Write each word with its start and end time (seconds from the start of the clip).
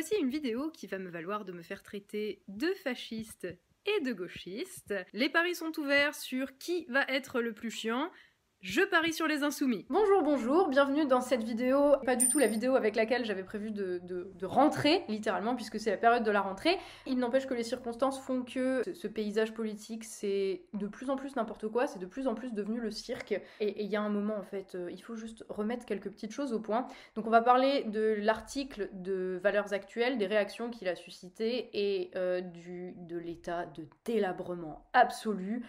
Voici 0.00 0.16
une 0.18 0.30
vidéo 0.30 0.70
qui 0.70 0.86
va 0.86 0.98
me 0.98 1.10
valoir 1.10 1.44
de 1.44 1.52
me 1.52 1.60
faire 1.60 1.82
traiter 1.82 2.40
de 2.48 2.68
fasciste 2.82 3.46
et 3.84 4.00
de 4.02 4.14
gauchiste. 4.14 4.94
Les 5.12 5.28
paris 5.28 5.54
sont 5.54 5.78
ouverts 5.78 6.14
sur 6.14 6.56
qui 6.56 6.86
va 6.88 7.04
être 7.08 7.42
le 7.42 7.52
plus 7.52 7.70
chiant. 7.70 8.10
Je 8.62 8.82
parie 8.82 9.14
sur 9.14 9.26
les 9.26 9.42
insoumis. 9.42 9.86
Bonjour, 9.88 10.22
bonjour, 10.22 10.68
bienvenue 10.68 11.06
dans 11.06 11.22
cette 11.22 11.42
vidéo. 11.42 11.94
Pas 12.04 12.14
du 12.14 12.28
tout 12.28 12.38
la 12.38 12.46
vidéo 12.46 12.76
avec 12.76 12.94
laquelle 12.94 13.24
j'avais 13.24 13.42
prévu 13.42 13.70
de, 13.70 14.28
rentrer, 14.42 15.02
littéralement, 15.08 15.56
puisque 15.56 15.80
c'est 15.80 15.90
la 15.90 15.96
période 15.96 16.24
de 16.24 16.30
la 16.30 16.42
rentrée. 16.42 16.76
Il 17.06 17.16
n'empêche 17.16 17.46
que 17.46 17.54
les 17.54 17.62
circonstances 17.62 18.20
font 18.20 18.42
que 18.42 18.82
ce, 18.92 19.06
paysage 19.06 19.54
politique, 19.54 20.04
c'est 20.04 20.60
de 20.74 20.86
plus 20.86 21.08
en 21.08 21.16
plus 21.16 21.36
n'importe 21.36 21.68
quoi, 21.68 21.86
c'est 21.86 21.98
de 21.98 22.04
plus 22.04 22.26
en 22.26 22.34
plus 22.34 22.52
devenu 22.52 22.80
le 22.80 22.90
cirque. 22.90 23.32
Et 23.60 23.82
il 23.82 23.90
y 23.90 23.96
a 23.96 24.02
un 24.02 24.10
moment, 24.10 24.36
en 24.36 24.42
fait, 24.42 24.74
euh, 24.74 24.90
il 24.90 25.02
faut 25.02 25.16
juste 25.16 25.42
remettre 25.48 25.86
quelques 25.86 26.10
petites 26.10 26.32
choses 26.32 26.52
au 26.52 26.60
point. 26.60 26.86
Donc 27.14 27.26
on 27.26 27.30
va 27.30 27.40
parler 27.40 27.84
de 27.84 28.14
l'article 28.18 28.90
de 28.92 29.40
Valeurs 29.42 29.72
Actuelles, 29.72 30.18
des 30.18 30.26
réactions 30.26 30.68
qu'il 30.68 30.88
a 30.88 30.96
suscitées 30.96 31.70
et 31.72 32.10
euh, 32.14 32.42
du, 32.42 32.92
de 32.98 33.16
l'état 33.16 33.64
de 33.64 33.86
délabrement 34.04 34.84
absolu 34.92 35.62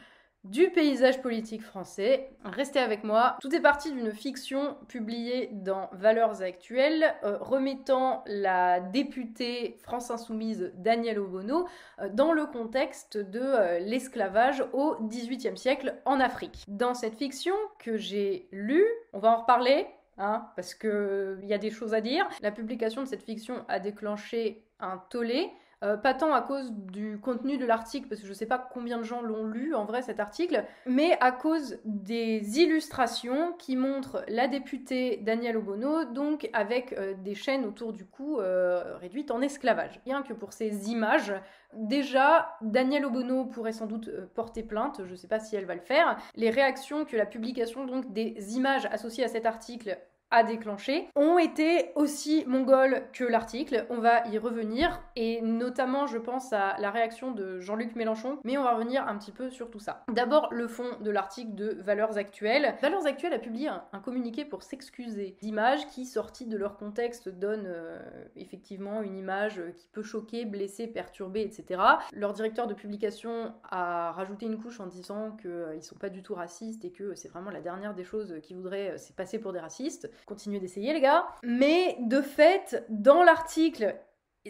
du 0.44 0.70
paysage 0.70 1.22
politique 1.22 1.62
français. 1.62 2.32
Restez 2.44 2.80
avec 2.80 3.04
moi. 3.04 3.38
Tout 3.42 3.54
est 3.54 3.62
parti 3.62 3.92
d'une 3.92 4.12
fiction 4.12 4.76
publiée 4.88 5.50
dans 5.52 5.90
Valeurs 5.94 6.42
actuelles, 6.42 7.14
euh, 7.24 7.38
remettant 7.40 8.24
la 8.26 8.80
députée 8.80 9.78
France 9.84 10.10
Insoumise 10.10 10.72
Danielle 10.76 11.20
Obono 11.20 11.68
euh, 12.00 12.10
dans 12.10 12.34
le 12.34 12.46
contexte 12.48 13.18
de 13.18 13.40
euh, 13.40 13.80
l'esclavage 13.80 14.64
au 14.74 14.96
XVIIIe 15.02 15.58
siècle 15.58 15.96
en 16.06 16.20
Afrique. 16.20 16.64
Dans 16.68 16.96
cette 16.96 17.16
fiction 17.16 17.56
que 17.80 17.98
j'ai 17.98 18.48
lue, 18.52 18.88
on 19.14 19.20
va 19.20 19.32
en 19.32 19.42
reparler, 19.42 19.86
hein, 20.18 20.48
parce 20.56 20.74
qu'il 20.74 21.44
y 21.44 21.54
a 21.54 21.60
des 21.60 21.70
choses 21.70 21.94
à 21.94 22.02
dire. 22.02 22.28
La 22.42 22.52
publication 22.52 23.04
de 23.04 23.08
cette 23.08 23.24
fiction 23.24 23.64
a 23.68 23.80
déclenché 23.80 24.66
un 24.80 24.98
tollé 25.10 25.52
euh, 25.84 25.98
pas 25.98 26.14
tant 26.14 26.32
à 26.34 26.42
cause 26.42 26.72
du 26.72 27.18
contenu 27.20 27.58
de 27.58 27.66
l'article, 27.66 28.08
parce 28.08 28.22
que 28.22 28.28
je 28.28 28.34
sais 28.34 28.46
pas 28.46 28.60
combien 28.60 29.00
de 29.00 29.04
gens 29.04 29.24
l'ont 29.24 29.46
lu 29.46 29.74
en 29.74 29.84
vrai 29.84 30.04
cet 30.04 30.20
article, 30.20 30.64
mais 30.86 31.18
à 31.22 31.32
cause 31.32 31.80
des 31.86 32.60
illustrations 32.60 33.54
qui 33.54 33.76
montrent 33.76 34.24
la 34.28 34.48
députée 34.48 35.18
Danielle 35.24 35.58
Obono, 35.58 36.06
donc 36.06 36.50
avec 36.54 36.94
euh, 36.94 37.16
des 37.24 37.34
chaînes 37.34 37.66
autour 37.66 37.94
du 37.94 38.06
cou 38.06 38.40
euh, 38.40 38.96
réduites 38.98 39.32
en 39.32 39.42
esclavage. 39.42 40.00
Rien 40.06 40.22
que 40.22 40.34
pour 40.34 40.54
ces 40.54 40.92
images, 40.92 41.34
déjà, 41.74 42.58
Danielle 42.62 43.06
Obono 43.06 43.46
pourrait 43.46 43.74
sans 43.74 43.88
doute 43.88 44.10
porter 44.36 44.62
plainte, 44.62 45.02
je 45.06 45.16
sais 45.16 45.28
pas 45.28 45.40
si 45.40 45.56
elle 45.56 45.66
va 45.66 45.74
le 45.74 45.82
faire. 45.82 46.18
Les 46.36 46.52
réactions 46.52 47.06
que 47.06 47.18
la 47.18 47.26
publication 47.26 47.86
donc 47.86 48.14
des 48.14 48.56
images 48.56 48.88
associées 48.92 49.24
à 49.24 49.30
cet 49.30 49.48
article 49.48 49.98
a 50.32 50.44
déclenché 50.44 51.10
ont 51.16 51.38
été 51.38 51.92
aussi 51.96 52.44
mongols 52.48 53.04
que 53.14 53.24
l'article. 53.24 53.86
On 53.90 54.00
va 54.00 54.26
y 54.28 54.38
revenir 54.38 55.02
et 55.16 55.42
notamment 55.42 56.08
je 56.08 56.18
pense 56.18 56.54
à 56.54 56.76
la 56.80 56.90
réaction 56.90 57.32
de 57.32 57.60
Jean-Luc 57.60 57.96
Mélenchon, 57.96 58.40
mais 58.44 58.58
on 58.58 58.64
va 58.64 58.74
revenir 58.74 59.08
un 59.08 59.18
petit 59.18 59.32
peu 59.32 59.50
sur 59.50 59.70
tout 59.70 59.80
ça. 59.80 60.04
D'abord 60.10 60.50
le 60.52 60.68
fond 60.68 60.98
de 61.02 61.12
l'article 61.12 61.54
de 61.56 61.78
Valeurs 61.82 62.18
Actuelles. 62.18 62.76
Valeurs 62.82 63.06
Actuelles 63.06 63.34
a 63.34 63.40
publié 63.40 63.68
un, 63.68 64.00
communiqué 64.00 64.46
pour 64.46 64.64
s'excuser 64.64 65.38
d'images 65.42 65.86
qui, 65.88 66.06
sorties 66.06 66.48
de 66.48 66.58
leur 66.58 66.78
contexte, 66.78 67.30
donnent 67.30 67.68
euh, 67.68 68.00
effectivement 68.36 69.02
une 69.02 69.18
image 69.18 69.62
qui 69.78 69.88
peut 69.90 70.02
choquer, 70.02 70.46
blesser, 70.46 70.88
perturber, 70.88 71.42
etc. 71.42 71.82
Leur 72.14 72.34
directeur 72.34 72.68
de 72.68 72.74
publication 72.74 73.54
a 73.70 74.12
rajouté 74.12 74.46
une 74.46 74.58
couche 74.58 74.80
en 74.80 74.88
disant 74.88 75.32
qu'ils 75.40 75.50
euh, 75.50 75.82
sont 75.82 75.96
pas 75.96 76.10
du 76.10 76.24
tout 76.24 76.34
racistes 76.34 76.86
et 76.86 76.92
que 76.92 77.14
c'est 77.16 77.30
vraiment 77.30 77.52
la 77.52 77.62
dernière 77.62 77.94
des 77.94 78.04
choses 78.04 78.36
qu'ils 78.42 78.58
voudraient, 78.58 78.92
euh, 78.92 78.98
c'est 78.98 79.16
passer 79.16 79.40
pour 79.40 79.54
des 79.54 79.60
racistes. 79.60 80.10
Continuez 80.26 80.60
d'essayer, 80.60 80.94
les 80.94 81.02
gars. 81.02 81.28
Mais 81.44 81.98
de 82.02 82.22
fait, 82.22 82.86
dans 82.90 83.24
l'article, 83.24 83.96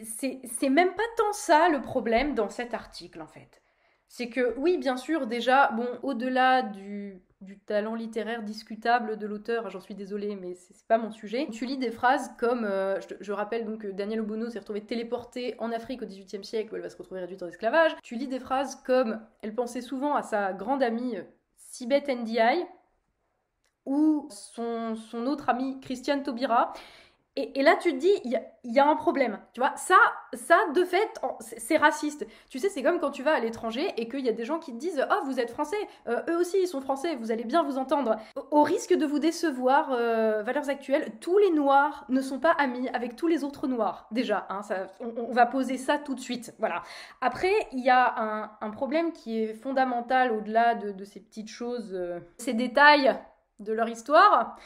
c'est 0.03 0.69
même 0.69 0.94
pas 0.94 1.03
tant 1.17 1.33
ça 1.33 1.69
le 1.69 1.81
problème 1.81 2.36
dans 2.36 2.50
cet 2.50 2.73
article, 2.73 3.22
en 3.22 3.27
fait. 3.27 3.61
C'est 4.08 4.30
que, 4.30 4.55
oui, 4.58 4.77
bien 4.77 4.97
sûr, 4.97 5.27
déjà, 5.27 5.72
bon, 5.72 5.88
au-delà 6.03 6.64
du, 6.64 7.22
du 7.42 7.58
talent 7.59 7.95
littéraire 7.95 8.43
discutable 8.43 9.17
de 9.17 9.26
l'auteur, 9.26 9.70
j'en 9.70 9.80
suis 9.80 9.95
désolée, 9.95 10.36
mais 10.36 10.54
c'est 10.54 10.86
pas 10.87 10.98
mon 10.98 11.11
sujet. 11.11 11.48
Tu 11.52 11.65
lis 11.65 11.77
des 11.77 11.92
phrases 11.92 12.32
comme, 12.38 12.65
euh, 12.65 12.99
je, 13.20 13.32
rappelle 13.32 13.65
donc 13.65 13.82
que 13.82 13.88
Daniel 13.88 14.21
Obono 14.21 14.49
s'est 14.49 14.59
retrouvé 14.59 14.82
téléporté 14.82 15.55
en 15.58 15.71
Afrique 15.71 16.03
au 16.03 16.05
XVIIIe 16.05 16.43
siècle 16.43 16.71
où 16.71 16.76
elle 16.76 16.83
va 16.83 16.89
se 16.89 16.98
retrouver 16.98 17.21
réduite 17.21 17.42
en 17.42 17.48
esclavage. 17.48 17.95
Tu 18.03 18.15
lis 18.15 18.27
des 18.27 18.39
phrases 18.39 18.76
comme, 18.86 19.20
elle 19.42 19.55
pensait 19.55 19.82
souvent 19.82 20.15
à 20.15 20.21
sa 20.21 20.53
grande 20.53 20.83
amie 20.83 21.15
Sibeth 21.55 22.09
Ndiaye, 22.09 22.65
ou 23.86 24.27
son, 24.30 24.95
autre 25.25 25.49
ami 25.49 25.80
Christiane 25.80 26.23
Taubira. 26.23 26.73
Et, 27.37 27.64
là, 27.64 27.77
tu 27.77 27.93
te 27.93 27.97
dis, 27.97 28.11
il 28.25 28.42
y, 28.65 28.80
a 28.80 28.86
un 28.86 28.95
problème. 28.97 29.39
Tu 29.53 29.61
vois, 29.61 29.71
ça, 29.77 29.95
ça 30.33 30.58
de 30.75 30.83
fait, 30.83 31.09
c'est 31.39 31.77
raciste. 31.77 32.27
Tu 32.49 32.59
sais, 32.59 32.67
c'est 32.67 32.83
comme 32.83 32.99
quand 32.99 33.11
tu 33.11 33.23
vas 33.23 33.31
à 33.31 33.39
l'étranger 33.39 33.87
et 33.95 34.09
qu'il 34.09 34.20
y 34.20 34.27
a 34.27 34.33
des 34.33 34.43
gens 34.43 34.59
qui 34.59 34.73
te 34.73 34.77
disent 34.77 35.02
Oh, 35.09 35.25
vous 35.25 35.39
êtes 35.39 35.49
français. 35.49 35.77
Euh, 36.09 36.21
eux 36.27 36.37
aussi, 36.37 36.58
ils 36.61 36.67
sont 36.67 36.81
français. 36.81 37.15
Vous 37.15 37.31
allez 37.31 37.45
bien 37.45 37.64
vous 37.64 37.77
entendre. 37.77 38.17
Au, 38.52 38.64
risque 38.64 38.93
de 38.93 39.05
vous 39.05 39.20
décevoir, 39.20 39.93
euh, 39.93 40.43
valeurs 40.43 40.67
actuelles, 40.67 41.14
tous 41.21 41.37
les 41.37 41.52
noirs 41.52 42.03
ne 42.09 42.20
sont 42.20 42.39
pas 42.39 42.52
amis 42.52 42.89
avec 42.89 43.15
tous 43.15 43.27
les 43.27 43.45
autres 43.45 43.65
noirs. 43.65 44.08
Déjà, 44.11 44.45
hein, 44.49 44.59
on, 44.99 45.31
va 45.31 45.45
poser 45.45 45.77
ça 45.77 45.97
tout 45.97 46.15
de 46.15 46.20
suite. 46.20 46.53
Voilà. 46.59 46.83
Après, 47.21 47.53
il 47.71 47.80
y 47.80 47.89
a 47.89 48.49
un, 48.59 48.71
problème 48.71 49.14
qui 49.14 49.41
est 49.41 49.53
fondamental 49.53 50.33
au-delà 50.33 50.75
de, 50.75 51.05
ces 51.05 51.21
petites 51.21 51.49
choses, 51.49 51.91
euh, 51.93 52.20
ces 52.37 52.53
détails 52.53 53.17
de 53.61 53.73
leur 53.73 53.89
histoire. 53.89 54.58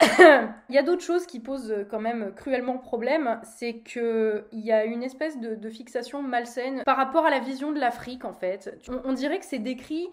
il 0.18 0.74
y 0.74 0.78
a 0.78 0.82
d'autres 0.82 1.02
choses 1.02 1.26
qui 1.26 1.40
posent 1.40 1.74
quand 1.90 2.00
même 2.00 2.32
cruellement 2.34 2.78
problème, 2.78 3.40
c'est 3.44 3.78
qu'il 3.78 4.44
y 4.52 4.72
a 4.72 4.84
une 4.84 5.02
espèce 5.02 5.38
de, 5.38 5.70
fixation 5.70 6.22
malsaine 6.22 6.82
par 6.84 6.96
rapport 6.96 7.24
à 7.24 7.30
la 7.30 7.38
vision 7.38 7.72
de 7.72 7.78
l'Afrique 7.78 8.24
en 8.24 8.32
fait. 8.32 8.76
on 9.04 9.12
dirait 9.12 9.38
que 9.38 9.46
c'est 9.46 9.58
décrit 9.58 10.08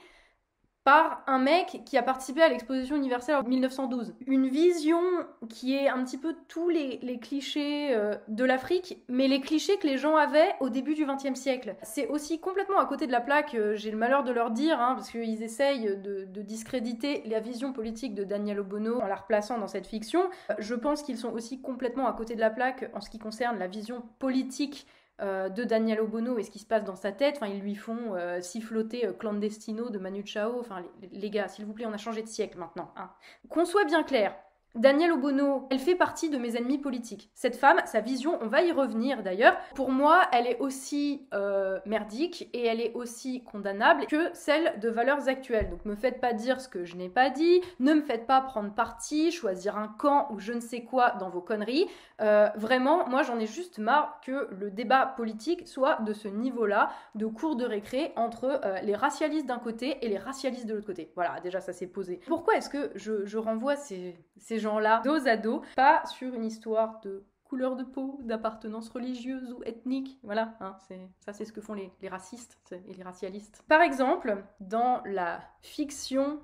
par 0.84 1.24
un 1.28 1.38
mec 1.38 1.82
qui 1.86 1.98
a 1.98 2.04
participé 2.04 2.42
à 2.42 2.50
l'exposition 2.50 2.96
universelle 2.96 3.36
en 3.36 3.44
1912. 3.44 4.16
Une 4.26 4.48
vision 4.48 5.00
qui 5.48 5.76
est 5.76 5.88
un 5.88 6.04
petit 6.04 6.18
peu 6.18 6.36
tous 6.48 6.70
les, 6.70 7.00
clichés 7.22 7.94
euh, 7.94 8.16
de 8.28 8.44
l'Afrique, 8.44 8.98
mais 9.08 9.28
les 9.28 9.42
clichés 9.42 9.78
que 9.78 9.86
les 9.86 9.98
gens 9.98 10.16
avaient 10.16 10.56
au 10.60 10.70
début 10.70 10.96
du 10.96 11.06
XXe 11.06 11.40
siècle. 11.40 11.76
C'est 11.84 12.08
aussi 12.08 12.40
complètement 12.40 12.80
à 12.80 12.86
côté 12.86 13.06
de 13.06 13.12
la 13.12 13.22
plaque, 13.22 13.54
euh, 13.54 13.76
j'ai 13.76 13.92
le 13.92 13.98
malheur 13.98 14.24
de 14.24 14.32
leur 14.32 14.50
dire, 14.50 14.80
hein, 14.80 14.96
parce 14.96 15.12
qu'ils 15.12 15.44
essayent 15.44 15.98
de, 15.98 16.26
de, 16.26 16.42
discréditer 16.42 17.22
la 17.28 17.40
vision 17.40 17.74
politique 17.74 18.16
de 18.16 18.24
Daniel 18.24 18.60
Obono 18.60 19.00
en 19.00 19.06
la 19.06 19.16
replaçant 19.16 19.60
dans 19.60 19.68
cette 19.68 19.86
fiction. 19.86 20.24
Euh, 20.50 20.56
je 20.58 20.74
pense 20.74 21.04
qu'ils 21.04 21.18
sont 21.18 21.32
aussi 21.32 21.62
complètement 21.62 22.08
à 22.08 22.14
côté 22.14 22.34
de 22.34 22.40
la 22.40 22.50
plaque 22.50 22.90
en 22.96 23.02
ce 23.02 23.10
qui 23.10 23.20
concerne 23.20 23.60
la 23.60 23.68
vision 23.68 24.02
politique 24.18 24.88
euh, 25.22 25.50
de 25.50 25.64
Daniel 25.64 26.02
Obono 26.02 26.40
et 26.40 26.44
ce 26.44 26.50
qui 26.50 26.60
se 26.60 26.66
passe 26.66 26.84
dans 26.84 26.96
sa 26.96 27.12
tête. 27.12 27.36
Enfin, 27.38 27.48
ils 27.48 27.60
lui 27.60 27.76
font 27.76 28.16
euh, 28.16 28.42
siffloter 28.42 29.06
euh, 29.06 29.14
Clandestino 29.14 29.90
de 29.90 30.00
Manu 30.00 30.26
Chao. 30.26 30.60
Enfin, 30.60 30.84
les, 31.12 31.30
gars, 31.30 31.48
s'il 31.48 31.66
vous 31.66 31.74
plaît, 31.74 31.86
on 31.86 31.94
a 31.94 31.98
changé 31.98 32.24
de 32.24 32.28
siècle 32.28 32.58
maintenant. 32.58 32.92
Hein. 32.96 33.12
Qu'on 33.50 33.66
soit 33.66 33.86
bien 33.86 34.02
clair, 34.02 34.36
Danielle 34.76 35.12
Obono, 35.12 35.68
elle 35.70 35.80
fait 35.80 35.96
partie 35.96 36.30
de 36.30 36.38
mes 36.38 36.56
ennemis 36.56 36.78
politiques. 36.78 37.30
Cette 37.34 37.58
femme, 37.58 37.82
sa 37.86 38.00
vision, 38.00 38.38
on 38.42 38.48
va 38.48 38.62
y 38.62 38.72
revenir 38.72 39.22
d'ailleurs, 39.22 39.58
pour 39.76 39.92
moi, 39.92 40.22
elle 40.32 40.48
est 40.48 40.60
aussi 40.60 41.28
euh, 41.34 41.78
merdique 41.86 42.50
et 42.54 42.66
elle 42.66 42.80
est 42.80 42.94
aussi 42.94 43.44
condamnable 43.44 44.06
que 44.06 44.30
celle 44.34 44.80
de 44.80 44.88
valeurs 44.88 45.28
actuelles. 45.28 45.70
Donc 45.70 45.84
me 45.84 45.96
faites 45.96 46.22
pas 46.22 46.32
dire 46.32 46.62
ce 46.62 46.70
que 46.70 46.86
je 46.86 46.96
n'ai 46.96 47.10
pas 47.10 47.30
dit, 47.30 47.62
ne 47.82 47.96
me 47.96 48.02
faites 48.02 48.26
pas 48.26 48.40
prendre 48.40 48.74
parti, 48.74 49.32
choisir 49.32 49.78
un 49.78 49.90
camp 49.90 50.30
ou 50.32 50.40
je 50.40 50.54
ne 50.54 50.62
sais 50.62 50.84
quoi 50.84 51.12
dans 51.20 51.30
vos 51.30 51.42
conneries. 51.42 51.88
Euh, 52.22 52.48
vraiment, 52.56 53.10
moi 53.10 53.24
j'en 53.24 53.40
ai 53.40 53.48
juste 53.48 53.78
marre 53.78 54.22
que 54.26 54.48
le 54.52 54.72
débat 54.72 55.06
politique 55.06 55.68
soit 55.68 56.02
de 56.02 56.14
ce 56.14 56.30
niveau-là, 56.30 56.92
de 57.16 57.26
cours 57.26 57.58
de 57.58 57.66
récré 57.66 58.14
entre 58.16 58.62
euh, 58.64 58.80
les 58.84 58.96
racialistes 58.96 59.48
d'un 59.48 59.60
côté 59.60 59.98
et 60.06 60.08
les 60.08 60.18
racialistes 60.18 60.66
de 60.66 60.76
l'autre 60.76 60.88
côté. 60.88 61.12
Voilà, 61.16 61.42
déjà 61.42 61.60
ça 61.60 61.74
s'est 61.74 61.88
posé. 61.88 62.22
Pourquoi 62.28 62.56
est-ce 62.56 62.70
que 62.70 62.92
je, 62.96 63.38
renvoie 63.38 63.76
ces, 63.76 64.16
ces 64.38 64.60
gens-là, 64.62 65.02
dos 65.04 65.28
à 65.28 65.38
dos, 65.38 65.62
pas 65.76 66.06
sur 66.06 66.34
une 66.34 66.46
histoire 66.46 67.02
de 67.02 67.26
couleur 67.52 67.76
de 67.76 67.84
peau, 67.84 68.18
d'appartenance 68.24 68.88
religieuse 68.88 69.52
ou 69.52 69.62
ethnique. 69.66 70.18
Voilà, 70.24 70.56
hein, 70.62 70.78
ça 71.20 71.34
c'est 71.34 71.44
ce 71.44 71.52
que 71.52 71.60
font 71.60 71.74
les, 71.74 71.92
racistes 72.08 72.58
et 72.88 72.94
les 72.94 73.04
racialistes. 73.04 73.62
Par 73.68 73.82
exemple, 73.82 74.38
dans 74.62 75.02
la 75.04 75.42
fiction 75.62 76.40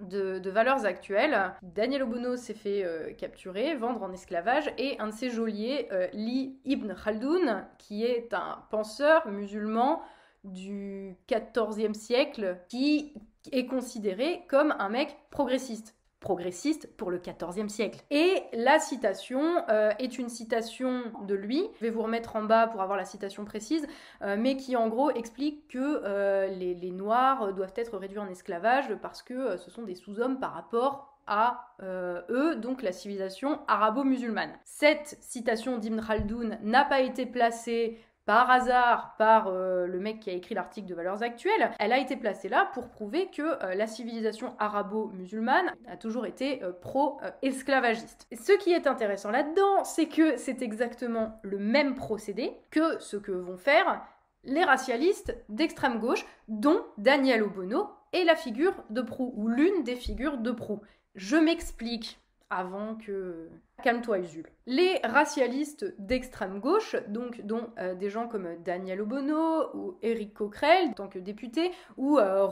de, 0.00 0.48
valeurs 0.48 0.86
actuelles, 0.86 1.52
Daniel 1.62 2.04
Obono 2.04 2.36
s'est 2.36 2.54
fait 2.54 2.84
euh, 2.84 3.12
capturer, 3.12 3.74
vendre 3.74 4.04
en 4.04 4.12
esclavage, 4.12 4.72
et 4.78 4.96
un 5.00 5.08
de 5.08 5.12
ses 5.12 5.30
geôliers, 5.30 5.88
euh, 5.90 6.06
Li 6.12 6.60
Ibn 6.64 6.94
Khaldoun, 6.94 7.66
qui 7.78 8.04
est 8.04 8.32
un 8.32 8.62
penseur 8.70 9.26
musulman 9.26 10.00
du 10.44 11.16
14e 11.28 11.94
siècle, 11.94 12.58
qui 12.68 13.14
est 13.50 13.66
considéré 13.66 14.44
comme 14.48 14.76
un 14.78 14.90
mec 14.90 15.16
progressiste 15.30 15.97
progressiste 16.20 16.88
pour 16.96 17.10
le 17.10 17.18
XIVe 17.18 17.68
siècle. 17.68 18.00
Et 18.10 18.42
la 18.52 18.78
citation 18.78 19.62
euh, 19.68 19.90
est 19.98 20.18
une 20.18 20.28
citation 20.28 21.04
de 21.26 21.34
lui, 21.34 21.68
je 21.76 21.80
vais 21.80 21.90
vous 21.90 22.02
remettre 22.02 22.36
en 22.36 22.42
bas 22.42 22.66
pour 22.66 22.82
avoir 22.82 22.98
la 22.98 23.04
citation 23.04 23.44
précise, 23.44 23.86
euh, 24.22 24.36
mais 24.38 24.56
qui 24.56 24.76
en 24.76 24.88
gros 24.88 25.10
explique 25.10 25.68
que 25.68 25.78
euh, 25.78 26.48
les, 26.48 26.90
Noirs 26.90 27.52
doivent 27.52 27.74
être 27.76 27.96
réduits 27.96 28.18
en 28.18 28.28
esclavage 28.28 28.94
parce 29.00 29.22
que 29.22 29.56
ce 29.56 29.70
sont 29.70 29.82
des 29.82 29.94
sous-hommes 29.94 30.40
par 30.40 30.54
rapport 30.54 31.14
à 31.26 31.74
eux, 31.82 32.56
donc 32.56 32.82
la 32.82 32.90
civilisation 32.90 33.60
arabo-musulmane. 33.68 34.50
Cette 34.64 35.18
citation 35.20 35.76
d'Ibn 35.76 36.00
Khaldoun 36.00 36.58
n'a 36.62 36.86
pas 36.86 37.02
été 37.02 37.26
placée 37.26 38.00
par 38.28 38.50
hasard 38.50 39.14
par 39.16 39.46
euh, 39.48 39.86
le 39.86 39.98
mec 40.00 40.20
qui 40.20 40.28
a 40.28 40.34
écrit 40.34 40.54
l'article 40.54 40.86
de 40.86 40.94
Valeurs 40.94 41.22
Actuelles, 41.22 41.70
elle 41.78 41.94
a 41.94 41.98
été 41.98 42.14
placée 42.14 42.50
là 42.50 42.68
pour 42.74 42.90
prouver 42.90 43.30
que 43.30 43.40
euh, 43.40 43.74
la 43.74 43.86
civilisation 43.86 44.54
arabo-musulmane 44.58 45.72
a 45.86 45.96
toujours 45.96 46.26
été 46.26 46.62
euh, 46.62 46.72
pro-esclavagiste. 46.72 48.26
Ce 48.38 48.52
qui 48.58 48.72
est 48.72 48.86
intéressant 48.86 49.30
là-dedans, 49.30 49.82
c'est 49.82 50.08
que 50.08 50.36
c'est 50.36 50.60
exactement 50.60 51.40
le 51.42 51.56
même 51.56 51.94
procédé 51.94 52.52
que 52.70 53.00
ce 53.00 53.16
que 53.16 53.32
vont 53.32 53.56
faire 53.56 54.02
les 54.44 54.62
racialistes 54.62 55.34
d'extrême 55.48 55.98
gauche, 55.98 56.26
dont 56.48 56.84
Daniel 56.98 57.42
Obono 57.42 57.88
est 58.12 58.24
la 58.24 58.36
figure 58.36 58.74
de 58.90 59.00
proue, 59.00 59.32
ou 59.36 59.48
l'une 59.48 59.84
des 59.84 59.96
figures 59.96 60.36
de 60.36 60.50
proue. 60.50 60.82
Je 61.14 61.36
m'explique 61.38 62.20
avant 62.50 62.94
que... 62.94 63.48
Calme-toi, 63.82 64.18
Usul. 64.18 64.44
Les 64.66 65.00
racialistes 65.04 65.94
d'extrême 65.98 66.58
gauche, 66.58 66.96
donc 67.08 67.40
dont 67.42 67.70
euh, 67.78 67.94
des 67.94 68.10
gens 68.10 68.26
comme 68.26 68.56
Daniel 68.64 69.00
Obono 69.00 69.68
ou 69.72 69.96
Éric 70.02 70.34
Coquerel 70.34 70.88
en 70.88 70.92
tant 70.94 71.08
que 71.08 71.20
député, 71.20 71.70
ou 71.96 72.18
euh, 72.18 72.48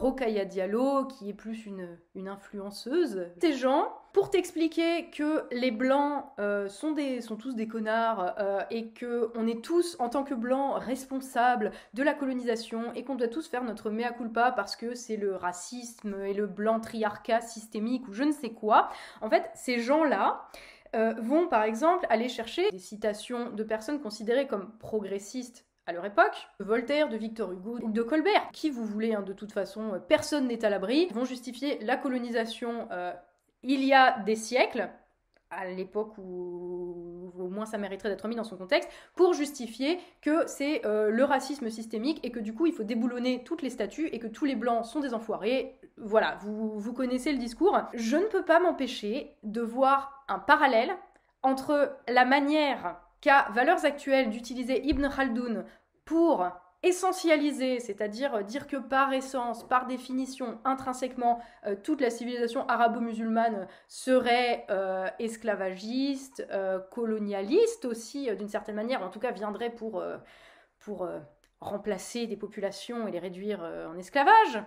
Diallo 0.48 1.06
qui 1.06 1.28
est 1.28 1.34
plus 1.34 1.66
une, 1.66 1.98
une 2.14 2.28
influenceuse, 2.28 3.26
ces 3.40 3.54
gens, 3.54 3.88
pour 4.12 4.30
t'expliquer 4.30 5.10
que 5.10 5.44
les 5.50 5.72
blancs 5.72 6.24
euh, 6.38 6.68
sont, 6.68 6.92
des, 6.92 7.20
sont 7.20 7.36
tous 7.36 7.54
des 7.56 7.66
connards 7.66 8.34
et 8.70 8.92
que 8.92 9.30
on 9.34 9.46
est 9.46 9.62
tous 9.62 9.96
en 9.98 10.08
tant 10.08 10.22
que 10.22 10.32
blancs 10.32 10.78
responsables 10.78 11.72
de 11.92 12.02
la 12.02 12.14
colonisation 12.14 12.94
et 12.94 13.02
qu'on 13.04 13.16
doit 13.16 13.28
tous 13.28 13.48
faire 13.48 13.64
notre 13.64 13.90
mea 13.90 14.12
culpa 14.12 14.52
parce 14.52 14.76
que 14.76 14.94
c'est 14.94 15.16
le 15.16 15.34
racisme 15.34 16.14
et 16.24 16.32
le 16.32 16.46
blanc 16.46 16.80
triarcat 16.80 17.40
systémique 17.40 18.06
ou 18.08 18.12
je 18.12 18.22
ne 18.22 18.32
sais 18.32 18.50
quoi. 18.50 18.88
En 19.20 19.28
fait, 19.28 19.50
ces 19.54 19.80
gens-là, 19.80 20.48
euh, 20.94 21.14
vont 21.18 21.48
par 21.48 21.62
exemple 21.62 22.06
aller 22.08 22.28
chercher 22.28 22.70
des 22.70 22.78
citations 22.78 23.50
de 23.50 23.62
personnes 23.62 24.00
considérées 24.00 24.46
comme 24.46 24.72
progressistes 24.78 25.66
à 25.86 25.92
leur 25.92 26.04
époque, 26.04 26.48
Voltaire, 26.58 27.08
de 27.08 27.16
Victor 27.16 27.52
Hugo 27.52 27.78
ou 27.80 27.90
de 27.92 28.02
Colbert, 28.02 28.50
qui 28.52 28.70
vous 28.70 28.84
voulez, 28.84 29.14
hein, 29.14 29.22
de 29.22 29.32
toute 29.32 29.52
façon, 29.52 29.94
euh, 29.94 29.98
personne 29.98 30.48
n'est 30.48 30.64
à 30.64 30.70
l'abri, 30.70 31.08
vont 31.12 31.24
justifier 31.24 31.78
la 31.80 31.96
colonisation 31.96 32.88
euh, 32.90 33.12
il 33.62 33.84
y 33.84 33.92
a 33.92 34.18
des 34.20 34.36
siècles, 34.36 34.88
à 35.50 35.66
l'époque 35.66 36.18
où 36.18 37.32
au 37.38 37.48
moins 37.48 37.66
ça 37.66 37.78
mériterait 37.78 38.08
d'être 38.08 38.26
mis 38.26 38.34
dans 38.34 38.44
son 38.44 38.56
contexte, 38.56 38.90
pour 39.14 39.32
justifier 39.32 39.98
que 40.20 40.46
c'est 40.46 40.82
le 40.84 41.22
racisme 41.22 41.70
systémique 41.70 42.18
et 42.24 42.30
que 42.30 42.40
du 42.40 42.52
coup 42.52 42.66
il 42.66 42.72
faut 42.72 42.82
déboulonner 42.82 43.44
toutes 43.44 43.62
les 43.62 43.70
statues 43.70 44.08
et 44.08 44.18
que 44.18 44.26
tous 44.26 44.44
les 44.44 44.56
blancs 44.56 44.84
sont 44.84 45.00
des 45.00 45.14
enfoirés, 45.14 45.78
voilà, 45.96 46.36
vous, 46.42 46.78
vous 46.78 46.92
connaissez 46.92 47.32
le 47.32 47.38
discours. 47.38 47.78
Je 47.94 48.16
ne 48.16 48.26
peux 48.26 48.44
pas 48.44 48.60
m'empêcher 48.60 49.36
de 49.42 49.60
voir 49.60 50.15
un 50.28 50.38
parallèle 50.38 50.96
entre 51.42 51.96
la 52.08 52.24
manière 52.24 53.00
qu'a 53.20 53.48
Valeurs 53.52 53.84
Actuelles 53.84 54.30
d'utiliser 54.30 54.84
Ibn 54.86 55.08
Khaldoun 55.08 55.64
pour 56.04 56.46
essentialiser, 56.82 57.80
c'est-à-dire 57.80 58.44
dire 58.44 58.66
que 58.66 58.76
par 58.76 59.12
essence, 59.12 59.66
par 59.66 59.86
définition, 59.86 60.58
intrinsèquement, 60.64 61.40
euh, 61.66 61.74
toute 61.82 62.00
la 62.00 62.10
civilisation 62.10 62.66
arabo-musulmane 62.68 63.66
serait 63.88 64.66
euh, 64.70 65.08
esclavagiste, 65.18 66.46
euh, 66.50 66.78
colonialiste 66.78 67.84
aussi, 67.84 68.34
d'une 68.36 68.48
certaine 68.48 68.76
manière, 68.76 69.02
en 69.02 69.10
tout 69.10 69.18
cas 69.18 69.32
viendrait 69.32 69.70
pour, 69.70 70.02
pour 70.78 71.08
remplacer 71.60 72.26
des 72.26 72.36
populations 72.36 73.08
et 73.08 73.10
les 73.10 73.18
réduire 73.18 73.62
en 73.62 73.96
esclavage 73.96 74.62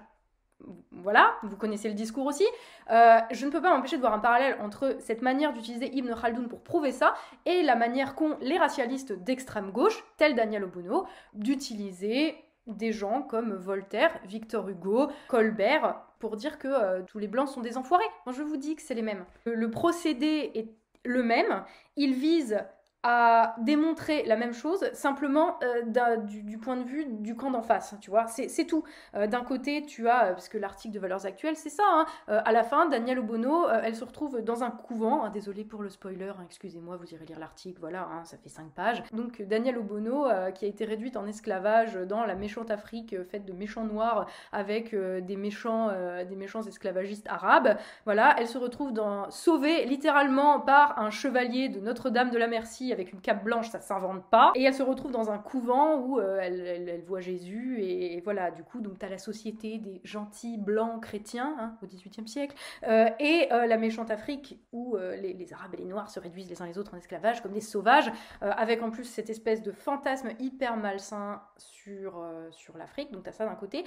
voilà, 0.92 1.36
vous 1.44 1.56
connaissez 1.56 1.88
le 1.88 1.96
discours 1.96 2.26
aussi. 2.26 2.46
Euh, 2.92 3.20
je 3.32 3.46
ne 3.46 3.52
peux 3.52 3.62
pas 3.62 3.74
m'empêcher 3.74 3.96
de 3.96 4.02
voir 4.02 4.14
un 4.14 4.20
parallèle 4.20 4.58
entre 4.62 4.98
cette 5.00 5.22
manière 5.22 5.54
d'utiliser 5.54 5.90
Ibn 5.96 6.14
Khaldoun 6.14 6.48
pour 6.48 6.62
prouver 6.62 6.92
ça 6.92 7.16
et 7.46 7.64
la 7.64 7.76
manière 7.76 8.16
qu'ont 8.16 8.38
les 8.42 8.58
racialistes 8.58 9.14
d'extrême 9.14 9.72
gauche, 9.72 10.04
tels 10.18 10.36
Daniel 10.36 10.64
Obono, 10.66 11.06
d'utiliser 11.34 12.36
des 12.68 12.92
gens 12.92 13.22
comme 13.22 13.54
Voltaire, 13.54 14.20
Victor 14.26 14.68
Hugo, 14.70 15.10
Colbert, 15.28 16.02
pour 16.20 16.36
dire 16.36 16.60
que 16.60 16.68
euh, 16.68 17.02
tous 17.08 17.18
les 17.18 17.28
blancs 17.28 17.50
sont 17.50 17.62
des 17.62 17.78
enfoirés. 17.78 18.04
Moi, 18.26 18.36
je 18.36 18.44
vous 18.44 18.58
dis 18.58 18.76
que 18.76 18.82
c'est 18.82 18.94
les 18.94 19.02
mêmes. 19.02 19.26
le 19.46 19.72
procédé 19.72 20.52
est 20.54 20.70
le 21.06 21.24
même. 21.24 21.64
Il 21.96 22.14
vise 22.14 22.60
à 23.04 23.56
démontrer 23.60 24.24
la 24.25 24.36
même 24.36 24.54
chose, 24.54 24.84
simplement 24.92 25.57
euh, 25.63 26.18
du, 26.18 26.57
point 26.57 26.75
de 26.75 26.84
vue 26.84 27.06
du 27.06 27.36
camp 27.36 27.50
d'en 27.50 27.62
face, 27.62 27.96
tu 28.01 28.10
vois, 28.10 28.28
c'est 28.28 28.66
tout. 28.66 28.84
Euh, 29.16 29.25
d'un 29.25 29.44
côté, 29.44 29.86
tu 29.86 30.10
as, 30.10 30.25
euh, 30.25 30.34
parce 30.34 30.50
que 30.50 30.57
l'article 30.57 30.94
de 30.94 31.00
Valeurs 31.00 31.25
Actuelles, 31.25 31.56
c'est 31.56 31.69
ça, 31.69 31.84
hein, 31.88 32.06
à 32.28 32.51
la 32.51 32.63
fin, 32.63 32.88
Danielle 32.90 33.19
Obono, 33.19 33.69
elle 33.69 33.96
se 33.96 34.04
retrouve 34.04 34.42
dans 34.42 34.63
un 34.63 34.72
couvent, 34.72 35.24
hein, 35.24 35.30
désolé 35.30 35.63
pour 35.63 35.81
le 35.81 35.90
spoiler, 35.90 36.34
hein, 36.38 36.44
excusez-moi, 36.46 36.98
vous 36.98 37.13
irez 37.13 37.25
lire 37.25 37.40
l'article, 37.40 37.80
voilà, 37.80 38.07
ça 38.25 38.38
fait 38.38 38.50
5 38.50 38.72
pages. 38.72 39.04
Donc 39.13 39.42
Danielle 39.44 39.78
Obono, 39.78 40.28
qui 40.54 40.66
a 40.66 40.68
été 40.68 40.84
réduite 40.84 41.16
en 41.16 41.25
esclavage 41.25 41.96
dans 41.96 42.25
la 42.25 42.36
méchante 42.36 42.69
Afrique, 42.69 43.16
faite 43.24 43.46
de 43.46 43.54
méchants 43.54 43.86
noirs, 43.86 44.28
avec 44.51 44.94
des, 44.94 45.36
méchants, 45.38 45.90
des 46.28 46.36
méchants 46.36 46.63
esclavagistes 46.63 47.28
arabes, 47.30 47.78
voilà, 48.06 48.36
elle 48.38 48.48
se 48.48 48.57
retrouve 48.57 48.92
dans, 48.92 49.30
sauvée 49.31 49.86
littéralement 49.86 50.60
par 50.60 51.00
un 51.00 51.12
chevalier 51.12 51.69
de 51.69 51.80
Notre-Dame 51.80 52.30
de 52.30 52.38
la 52.38 52.48
Merci, 52.48 52.88
avec 52.91 53.13
une 53.13 53.21
cape 53.21 53.44
blanche, 53.44 53.69
ça 53.69 53.80
s'invente 53.80 54.24
pas. 54.30 54.51
Et 54.56 54.63
elle 54.63 54.74
se 54.74 54.83
retrouve 54.83 55.12
dans 55.12 55.31
un 55.31 55.38
couvent 55.38 55.97
où 55.97 56.19
euh, 56.19 56.39
elle, 56.41 57.01
voit 57.06 57.19
Jésus, 57.19 57.81
et, 57.81 58.21
voilà, 58.21 58.51
du 58.51 58.63
coup, 58.63 58.81
donc 58.81 59.00
t'as 59.00 59.09
la 59.09 59.18
société 59.18 59.77
des 59.77 60.01
gentils 60.03 60.57
blancs 60.57 61.01
chrétiens 61.01 61.56
hein, 61.59 61.77
au 61.81 61.86
XVIIIe 61.86 62.27
siècle, 62.27 62.56
euh, 62.88 63.09
et 63.19 63.47
euh, 63.51 63.65
la 63.65 63.77
méchante 63.77 64.12
Afrique 64.12 64.59
où 64.71 64.95
les, 64.97 65.53
Arabes 65.53 65.74
et 65.74 65.77
les 65.77 65.86
Noirs 65.86 66.09
se 66.09 66.19
réduisent 66.19 66.50
les 66.50 66.62
uns 66.62 66.65
les 66.65 66.77
autres 66.77 66.94
en 66.94 66.97
esclavage 66.97 67.41
comme 67.41 67.53
des 67.53 67.62
sauvages, 67.62 68.12
avec 68.41 68.83
en 68.83 68.91
plus 68.91 69.06
cette 69.06 69.30
espèce 69.30 69.62
de 69.62 69.71
fantasme 69.71 70.30
hyper 70.39 70.77
malsain 70.77 71.41
sur, 71.57 72.24
sur 72.51 72.77
l'Afrique, 72.77 73.12
donc 73.12 73.24
t'as 73.24 73.31
ça 73.31 73.45
d'un 73.45 73.56
côté, 73.56 73.83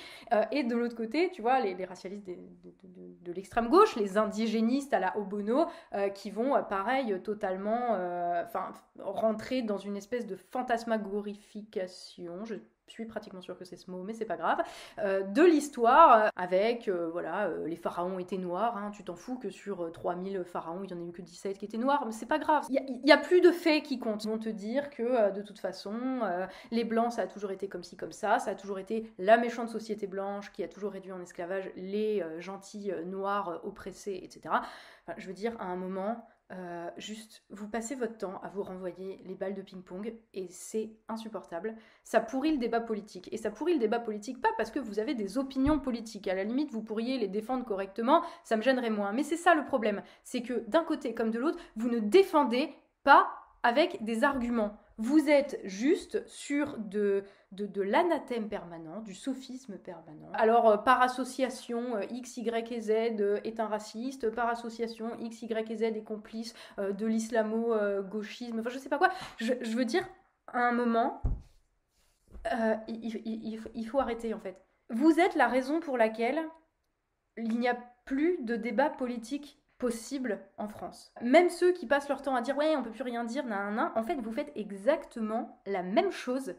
et 0.51 0.65
de 0.65 0.75
l'autre 0.75 0.97
côté, 0.97 1.31
tu 1.31 1.43
vois, 1.43 1.61
les, 1.61 1.85
racialistes 1.85 2.27
de, 2.27 2.37
de 3.23 3.33
l'extrême 3.33 3.69
gauche, 3.69 3.97
les 3.97 4.19
indigénistes 4.19 4.93
à 4.93 4.99
la 4.99 5.17
Obono, 5.17 5.67
qui 6.15 6.31
vont, 6.31 6.63
pareil, 6.65 7.21
totalement, 7.23 7.91
enfin, 8.45 8.73
rentrer 8.99 9.63
dans 9.63 9.79
une 9.79 9.97
espèce 9.97 10.27
de 10.27 10.37
fantasmagorification, 10.37 12.45
je 12.45 12.57
suis 12.93 13.07
pratiquement 13.07 13.41
sûre 13.41 13.59
que 13.59 13.65
c'est 13.65 13.77
ce 13.77 13.91
mot, 13.91 14.03
mais 14.03 14.13
c'est 14.13 14.27
pas 14.27 14.37
grave, 14.37 14.63
euh, 14.99 15.23
de 15.23 15.43
l'histoire 15.43 16.31
avec, 16.37 16.89
euh, 16.89 17.09
voilà, 17.11 17.47
euh, 17.47 17.67
les 17.67 17.77
pharaons 17.77 18.19
étaient 18.19 18.37
noirs, 18.37 18.77
hein, 18.77 18.91
tu 18.91 19.03
t'en 19.03 19.17
fous 19.17 19.39
que 19.39 19.51
sur 19.51 19.91
3000 19.93 20.45
pharaons, 20.45 20.85
il 20.85 20.91
y 20.91 20.95
en 20.95 21.01
a 21.01 21.05
eu 21.05 21.13
que 21.13 21.23
17 21.23 21.59
qui 21.59 21.65
étaient 21.65 21.79
noirs, 21.79 22.05
mais 22.05 22.13
c'est 22.13 22.27
pas 22.27 22.39
grave. 22.39 22.67
Il 22.69 23.01
n'y 23.05 23.13
a, 23.13 23.19
plus 23.19 23.41
de 23.41 23.51
faits 23.51 23.85
qui 23.85 23.99
comptent. 23.99 24.25
Ils 24.25 24.31
vont 24.31 24.39
te 24.39 24.49
dire 24.49 24.91
que, 24.91 25.33
de 25.33 25.43
toute 25.43 25.59
façon, 25.59 26.21
les 26.71 26.85
blancs, 26.85 27.13
ça 27.13 27.23
a 27.23 27.27
toujours 27.27 27.51
été 27.51 27.69
comme 27.69 27.83
ci, 27.83 27.97
comme 27.97 28.13
ça, 28.13 28.39
ça 28.39 28.51
a 28.51 28.55
toujours 28.55 28.79
été 28.79 29.13
la 29.19 29.39
méchante 29.39 29.69
société 29.69 30.07
blanche 30.07 30.53
qui 30.53 30.65
a 30.65 30.69
toujours 30.69 30.93
réduit 30.93 31.13
en 31.13 31.21
esclavage 31.21 31.71
les 31.77 32.25
gentils 32.41 32.93
noirs 33.07 33.61
oppressés, 33.65 34.21
etc. 34.23 34.55
je 35.17 35.27
veux 35.27 35.35
dire, 35.35 35.57
à 35.61 35.67
un 35.67 35.77
moment, 35.77 36.27
euh, 36.53 36.91
juste, 36.99 37.43
vous 37.51 37.69
passez 37.69 37.95
votre 37.95 38.19
temps 38.19 38.41
à 38.43 38.49
vous 38.49 38.63
renvoyer 38.63 39.23
les 39.25 39.35
balles 39.35 39.55
de 39.55 39.63
ping-pong 39.63 40.15
et 40.35 40.49
c'est 40.51 40.91
insupportable. 41.09 41.75
Ça 42.05 42.21
pourrit 42.21 42.53
le 42.53 42.59
débat 42.59 42.81
politique. 42.81 43.29
Et 43.33 43.39
ça 43.39 43.51
pourrit 43.51 43.75
le 43.75 43.79
débat 43.79 44.01
politique 44.01 44.41
pas 44.41 44.51
parce 44.59 44.71
que 44.71 44.79
vous 44.79 44.99
avez 44.99 45.15
des 45.15 45.39
opinions 45.39 45.79
politiques. 45.79 46.29
À 46.29 46.35
la 46.35 46.45
limite, 46.45 46.71
vous 46.71 46.83
pourriez 46.83 47.19
les 47.19 47.29
défendre 47.29 47.65
correctement, 47.65 48.23
ça 48.45 48.57
me 48.57 48.63
gênerait 48.63 48.91
moins. 48.91 49.13
Mais 49.13 49.23
c'est 49.23 49.37
ça 49.37 49.55
le 49.55 49.65
problème. 49.65 50.03
C'est 50.25 50.43
que 50.43 50.65
d'un 50.69 50.85
côté 50.85 51.15
comme 51.15 51.31
de 51.31 51.39
l'autre, 51.39 51.59
vous 51.77 51.89
ne 51.89 52.01
défendez 52.01 52.75
pas 53.03 53.42
avec 53.63 54.03
des 54.05 54.25
arguments. 54.25 54.77
Vous 54.99 55.29
êtes 55.29 55.61
juste 55.65 56.27
sur 56.29 56.77
de, 56.79 57.25
de, 57.51 57.83
l'anathème 57.83 58.49
permanent, 58.49 59.01
du 59.01 59.15
sophisme 59.15 59.79
permanent. 59.79 60.31
Alors, 60.35 60.69
euh, 60.69 60.77
par 60.77 61.01
association, 61.01 61.97
euh, 61.97 62.03
X, 62.11 62.37
Y 62.37 62.73
et 62.73 62.81
Z 62.81 62.91
euh, 63.21 63.41
est 63.45 63.59
un 63.59 63.67
raciste, 63.67 64.31
par 64.31 64.49
association, 64.49 65.17
X, 65.19 65.43
Y 65.43 65.71
et 65.71 65.77
Z 65.77 65.83
est 65.83 66.05
complice 66.05 66.55
de 66.79 67.07
l'islamo-gauchisme, 67.07 68.61
enfin, 68.61 68.71
je 68.71 68.79
sais 68.79 68.89
pas 68.89 68.99
quoi. 68.99 69.11
Je, 69.39 69.77
veux 69.77 69.85
dire, 69.85 70.07
à 70.49 70.69
un 70.69 70.73
moment, 70.73 71.23
il, 72.89 73.61
il 73.75 73.87
faut 73.87 73.99
arrêter 73.99 74.35
en 74.35 74.41
fait. 74.41 74.63
Vous 74.91 75.19
êtes 75.19 75.35
la 75.37 75.49
raison 75.49 75.81
pour 75.81 75.97
laquelle 75.97 76.41
il 77.37 77.59
n'y 77.59 77.69
a 77.69 77.79
plus 78.05 78.39
de 78.43 78.57
débat 78.57 78.91
politique 78.91 79.62
possible 79.83 80.39
en 80.59 80.69
France. 80.69 81.13
Même 81.23 81.51
ceux 81.51 81.73
qui 81.73 81.87
passent 81.87 82.09
leur 82.09 82.23
temps 82.23 82.37
à 82.37 82.41
dire 82.41 82.57
ouais 82.57 82.77
on 82.77 82.85
peut 82.85 82.93
plus 82.93 83.03
rien 83.03 83.25
dire, 83.25 83.45
nan, 83.45 83.91
en 83.97 84.03
fait 84.05 84.15
vous 84.15 84.31
faites 84.31 84.53
exactement 84.55 85.61
la 85.67 85.83
même 85.83 86.13
chose 86.13 86.55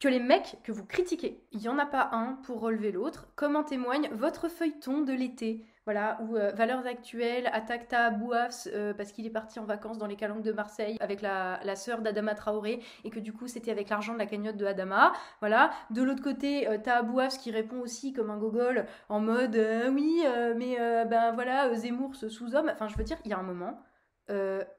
que 0.00 0.08
les 0.08 0.18
mecs 0.18 0.56
que 0.64 0.72
vous 0.72 0.86
critiquez. 0.86 1.46
Il 1.52 1.58
n'y 1.58 1.68
en 1.68 1.78
a 1.78 1.84
pas 1.84 2.08
un 2.12 2.38
pour 2.42 2.60
relever 2.60 2.90
l'autre, 2.90 3.28
comme 3.36 3.54
en 3.54 3.64
témoigne 3.64 4.08
votre 4.12 4.48
feuilleton 4.48 5.02
de 5.02 5.12
l'été. 5.12 5.66
Voilà, 5.84 6.18
ou 6.22 6.36
euh, 6.36 6.50
Valeurs 6.52 6.86
actuelles, 6.86 7.48
attaque 7.52 7.88
ta 7.88 8.10
Bouafs 8.10 8.68
euh, 8.72 8.94
parce 8.94 9.12
qu'il 9.12 9.26
est 9.26 9.30
parti 9.30 9.58
en 9.58 9.64
vacances 9.64 9.98
dans 9.98 10.06
les 10.06 10.16
calanques 10.16 10.42
de 10.42 10.52
Marseille 10.52 10.96
avec 11.00 11.20
la, 11.20 11.60
la 11.62 11.76
sœur 11.76 12.00
d'Adama 12.00 12.34
Traoré 12.34 12.80
et 13.04 13.10
que 13.10 13.20
du 13.20 13.34
coup 13.34 13.48
c'était 13.48 13.70
avec 13.70 13.90
l'argent 13.90 14.14
de 14.14 14.18
la 14.18 14.26
cagnotte 14.26 14.56
de 14.56 14.64
Adama. 14.64 15.12
Voilà. 15.40 15.70
De 15.90 16.02
l'autre 16.02 16.22
côté, 16.22 16.68
euh, 16.68 16.78
t'as 16.82 17.02
Bouafs 17.02 17.36
qui 17.36 17.50
répond 17.50 17.80
aussi 17.80 18.14
comme 18.14 18.30
un 18.30 18.38
gogol 18.38 18.86
en 19.10 19.20
mode 19.20 19.60
oui, 19.92 20.22
mais 20.56 20.76
ben 21.06 21.32
voilà, 21.32 21.72
Zemmour 21.74 22.14
ce 22.14 22.28
sous-homme. 22.28 22.70
Enfin, 22.72 22.88
je 22.88 22.96
veux 22.96 23.04
dire, 23.04 23.18
il 23.24 23.30
y 23.30 23.34
a 23.34 23.38
un 23.38 23.42
moment. 23.42 23.80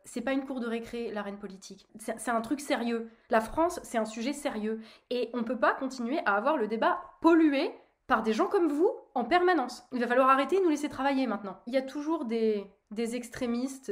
c'est 0.04 0.22
pas 0.22 0.34
une 0.34 0.46
cour 0.46 0.60
de 0.60 0.68
récré, 0.68 1.12
l'arène 1.12 1.38
politique. 1.38 1.88
C'est 2.00 2.32
un 2.32 2.42
truc 2.42 2.60
sérieux. 2.60 3.10
La 3.30 3.42
France, 3.42 3.80
c'est 3.84 3.98
un 3.98 4.06
sujet 4.06 4.34
sérieux. 4.34 4.82
Et 5.10 5.30
on 5.34 5.44
peut 5.44 5.58
pas 5.60 5.74
continuer 5.74 6.20
à 6.26 6.36
avoir 6.36 6.58
le 6.58 6.68
débat 6.68 7.00
pollué 7.22 7.72
par 8.08 8.24
des 8.24 8.34
gens 8.34 8.48
comme 8.48 8.72
vous 8.72 8.92
en 9.14 9.26
permanence. 9.26 9.88
Il 9.92 10.00
va 10.00 10.08
falloir 10.08 10.30
arrêter 10.30 10.58
et 10.58 10.62
nous 10.62 10.70
laisser 10.70 10.90
travailler 10.90 11.28
maintenant. 11.28 11.60
Il 11.68 11.74
y 11.74 11.78
a 11.78 11.82
toujours 11.82 12.26
des, 12.26 12.66
des 12.92 13.16
extrémistes 13.16 13.92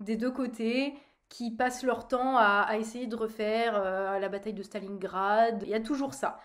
des 0.00 0.16
deux 0.16 0.30
côtés 0.30 0.94
qui 1.28 1.50
passent 1.50 1.82
leur 1.82 2.06
temps 2.06 2.36
à, 2.36 2.76
essayer 2.78 3.06
de 3.06 3.16
refaire 3.16 3.74
euh, 3.76 4.18
la 4.18 4.28
bataille 4.28 4.52
de 4.52 4.62
Stalingrad. 4.62 5.62
Il 5.62 5.68
y 5.68 5.74
a 5.74 5.80
toujours 5.80 6.14
ça. 6.14 6.38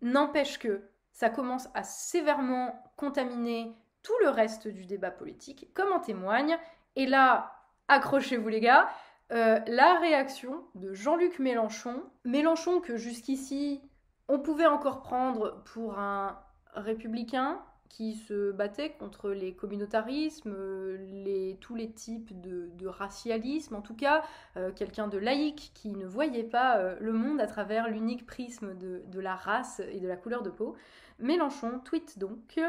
N'empêche 0.00 0.58
que 0.58 0.82
ça 1.12 1.28
commence 1.28 1.68
à 1.74 1.82
sévèrement 1.82 2.82
contaminer 2.96 3.74
tout 4.02 4.14
le 4.22 4.30
reste 4.30 4.68
du 4.68 4.86
débat 4.86 5.10
politique, 5.10 5.70
comme 5.74 5.92
en 5.92 6.00
témoigne. 6.00 6.56
Et 6.96 7.06
là, 7.06 7.52
accrochez-vous 7.88 8.48
les 8.48 8.60
gars, 8.60 8.88
euh, 9.32 9.60
la 9.66 9.98
réaction 9.98 10.64
de 10.74 10.94
Jean-Luc 10.94 11.38
Mélenchon. 11.38 12.02
Mélenchon 12.24 12.80
que 12.80 12.96
jusqu'ici 12.96 13.82
on 14.30 14.38
pouvait 14.38 14.66
encore 14.66 15.02
prendre 15.02 15.60
pour 15.64 15.98
un 15.98 16.38
républicain 16.74 17.60
qui 17.90 18.14
se 18.14 18.52
battait 18.52 18.92
contre 18.92 19.30
les 19.30 19.52
communautarismes, 19.52 20.54
les, 20.96 21.58
tous 21.60 21.74
les 21.74 21.90
types 21.90 22.40
de, 22.40 22.86
racialisme, 22.86 23.74
en 23.74 23.82
tout 23.82 23.96
cas 23.96 24.22
euh, 24.56 24.70
quelqu'un 24.72 25.08
de 25.08 25.18
laïque 25.18 25.72
qui 25.74 25.90
ne 25.90 26.06
voyait 26.06 26.44
pas 26.44 26.78
euh, 26.78 26.96
le 27.00 27.12
monde 27.12 27.40
à 27.40 27.46
travers 27.46 27.88
l'unique 27.88 28.26
prisme 28.26 28.76
de, 28.78 29.02
de, 29.06 29.20
la 29.20 29.34
race 29.34 29.82
et 29.92 30.00
de 30.00 30.08
la 30.08 30.16
couleur 30.16 30.42
de 30.42 30.50
peau. 30.50 30.76
Mélenchon 31.18 31.80
tweet 31.80 32.18
donc 32.18 32.60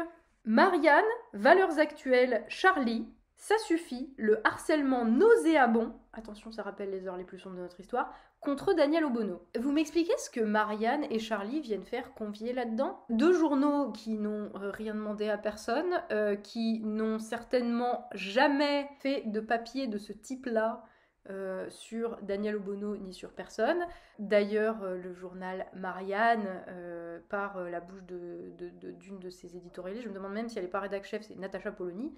Marianne, 0.44 1.04
valeurs 1.32 1.78
actuelles, 1.78 2.44
Charlie, 2.48 3.06
ça 3.36 3.56
suffit, 3.58 4.12
le 4.16 4.40
harcèlement 4.46 5.04
nauséabond, 5.04 5.92
attention 6.12 6.50
ça 6.50 6.62
rappelle 6.62 6.90
les 6.90 7.06
heures 7.06 7.16
les 7.16 7.24
plus 7.24 7.38
sombres 7.38 7.56
de 7.56 7.62
notre 7.62 7.78
histoire, 7.78 8.12
contre 8.42 8.74
Daniel 8.74 9.04
Obono. 9.04 9.40
Vous 9.58 9.70
m'expliquez 9.70 10.12
ce 10.18 10.28
que 10.28 10.40
Marianne 10.40 11.04
et 11.10 11.20
Charlie 11.20 11.60
viennent 11.60 11.84
faire 11.84 12.12
convier 12.12 12.52
là-dedans? 12.52 12.98
Deux 13.08 13.32
journaux 13.32 13.92
qui 13.92 14.14
n'ont 14.14 14.50
euh, 14.56 14.70
rien 14.72 14.94
demandé 14.94 15.28
à 15.28 15.38
personne, 15.38 16.02
euh, 16.10 16.34
qui 16.34 16.80
n'ont 16.80 17.20
certainement 17.20 18.08
jamais 18.14 18.88
fait 18.98 19.22
de 19.26 19.38
papier 19.38 19.86
de 19.86 19.96
ce 19.96 20.12
type-là 20.12 20.84
euh, 21.30 21.70
sur 21.70 22.18
Daniel 22.22 22.56
Obono 22.56 22.96
ni 22.96 23.14
sur 23.14 23.30
personne. 23.30 23.86
D'ailleurs, 24.18 24.84
le 24.84 25.14
journal 25.14 25.66
Marianne, 25.74 26.48
par 27.28 27.60
la 27.62 27.80
bouche 27.80 28.02
d'une 28.02 28.56
de, 28.56 28.70
de, 28.70 29.18
de, 29.18 29.30
ses 29.30 29.56
éditorialistes, 29.56 30.04
je 30.04 30.08
me 30.08 30.14
demande 30.14 30.32
même 30.32 30.48
si 30.48 30.58
elle 30.58 30.64
n'est 30.64 30.70
pas 30.70 30.80
rédac 30.80 31.04
chef, 31.04 31.22
c'est 31.22 31.36
Natacha 31.36 31.70
Polony, 31.70 32.12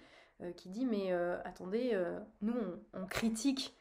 qui 0.56 0.70
dit 0.70 0.86
mais 0.86 1.12
attendez, 1.44 1.98
nous 2.40 2.56
on, 2.94 3.06
critique, 3.06 3.76